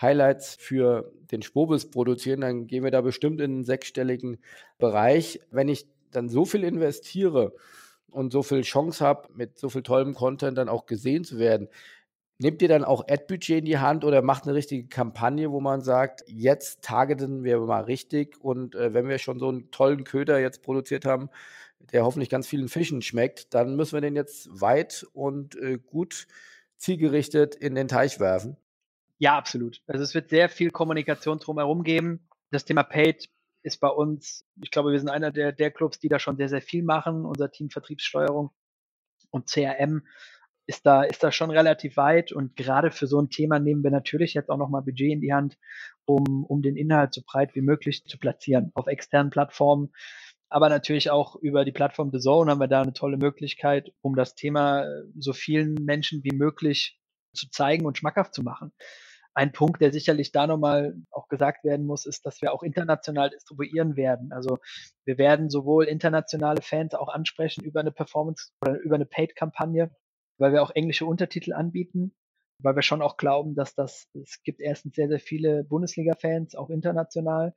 [0.01, 4.39] Highlights für den Spobis produzieren, dann gehen wir da bestimmt in einen sechsstelligen
[4.79, 5.41] Bereich.
[5.51, 7.55] Wenn ich dann so viel investiere
[8.11, 11.69] und so viel Chance habe, mit so viel tollem Content dann auch gesehen zu werden,
[12.39, 15.81] nehmt ihr dann auch Ad-Budget in die Hand oder macht eine richtige Kampagne, wo man
[15.81, 20.41] sagt, jetzt targeten wir mal richtig und äh, wenn wir schon so einen tollen Köder
[20.41, 21.31] jetzt produziert haben,
[21.93, 26.27] der hoffentlich ganz vielen Fischen schmeckt, dann müssen wir den jetzt weit und äh, gut
[26.77, 28.57] zielgerichtet in den Teich werfen.
[29.23, 29.81] Ja, absolut.
[29.87, 32.29] Also es wird sehr viel Kommunikation drumherum geben.
[32.51, 33.29] Das Thema Paid
[33.63, 36.49] ist bei uns, ich glaube, wir sind einer der, der Clubs, die da schon sehr,
[36.49, 37.25] sehr viel machen.
[37.25, 38.51] Unser Team Vertriebssteuerung
[39.31, 40.03] und CRM
[40.67, 43.93] ist da, ist da schon relativ weit und gerade für so ein Thema nehmen wir
[43.93, 45.57] natürlich jetzt auch nochmal Budget in die Hand,
[46.05, 49.93] um, um den Inhalt so breit wie möglich zu platzieren auf externen Plattformen
[50.49, 54.17] aber natürlich auch über die Plattform The Zone haben wir da eine tolle Möglichkeit, um
[54.17, 57.01] das Thema äh, so vielen Menschen wie möglich
[57.35, 58.73] zu zeigen und schmackhaft zu machen.
[59.35, 63.31] Ein Punkt, der sicherlich da nochmal auch gesagt werden muss, ist, dass wir auch international
[63.31, 64.31] distribuieren werden.
[64.33, 64.59] Also
[65.05, 69.91] wir werden sowohl internationale Fans auch ansprechen über eine Performance oder über eine Paid-Kampagne,
[70.39, 72.15] weil wir auch englische Untertitel anbieten,
[72.59, 76.69] weil wir schon auch glauben, dass das, es gibt erstens sehr, sehr viele Bundesliga-Fans, auch
[76.69, 77.55] international.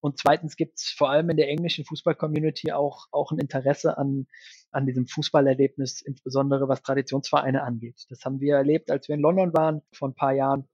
[0.00, 4.28] Und zweitens gibt es vor allem in der englischen Fußball-Community auch, auch ein Interesse an,
[4.70, 8.06] an diesem Fußballerlebnis, insbesondere was Traditionsvereine angeht.
[8.08, 10.68] Das haben wir erlebt, als wir in London waren vor ein paar Jahren,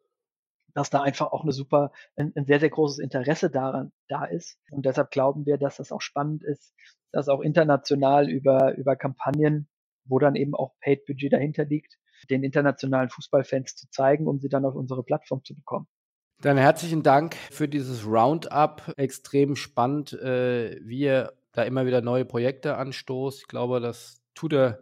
[0.75, 4.59] dass da einfach auch eine super, ein, ein sehr, sehr großes Interesse daran da ist.
[4.71, 6.75] Und deshalb glauben wir, dass das auch spannend ist,
[7.13, 9.69] dass auch international über, über Kampagnen,
[10.05, 11.97] wo dann eben auch Paid-Budget dahinter liegt,
[12.29, 15.87] den internationalen Fußballfans zu zeigen, um sie dann auf unsere Plattform zu bekommen.
[16.41, 18.93] Dann herzlichen Dank für dieses Roundup.
[18.97, 23.43] Extrem spannend, äh, wie ihr da immer wieder neue Projekte anstoßt.
[23.43, 24.81] Ich glaube, das tut der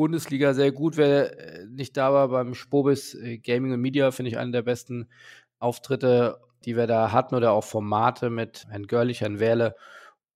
[0.00, 0.96] Bundesliga sehr gut.
[0.96, 4.62] Wer äh, nicht da war beim Spobis äh, Gaming und Media, finde ich einen der
[4.62, 5.10] besten
[5.58, 9.76] Auftritte, die wir da hatten oder auch Formate mit Herrn Görlich, Herrn Wähle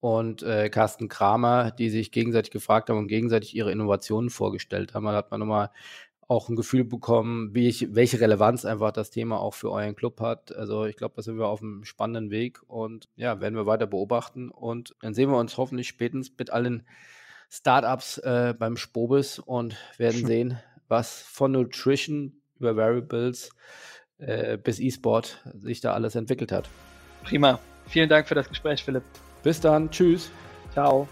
[0.00, 5.06] und äh, Carsten Kramer, die sich gegenseitig gefragt haben und gegenseitig ihre Innovationen vorgestellt haben.
[5.06, 5.70] Da hat man nochmal
[6.28, 10.54] auch ein Gefühl bekommen, ich, welche Relevanz einfach das Thema auch für euren Club hat.
[10.54, 13.86] Also ich glaube, da sind wir auf einem spannenden Weg und ja, werden wir weiter
[13.86, 16.82] beobachten und dann sehen wir uns hoffentlich spätestens mit allen
[17.54, 23.50] Startups äh, beim Spobis und werden sehen, was von Nutrition über Variables
[24.18, 26.68] äh, bis E-Sport sich da alles entwickelt hat.
[27.22, 27.60] Prima.
[27.86, 29.04] Vielen Dank für das Gespräch, Philipp.
[29.42, 29.90] Bis dann.
[29.90, 30.30] Tschüss.
[30.72, 31.06] Ciao.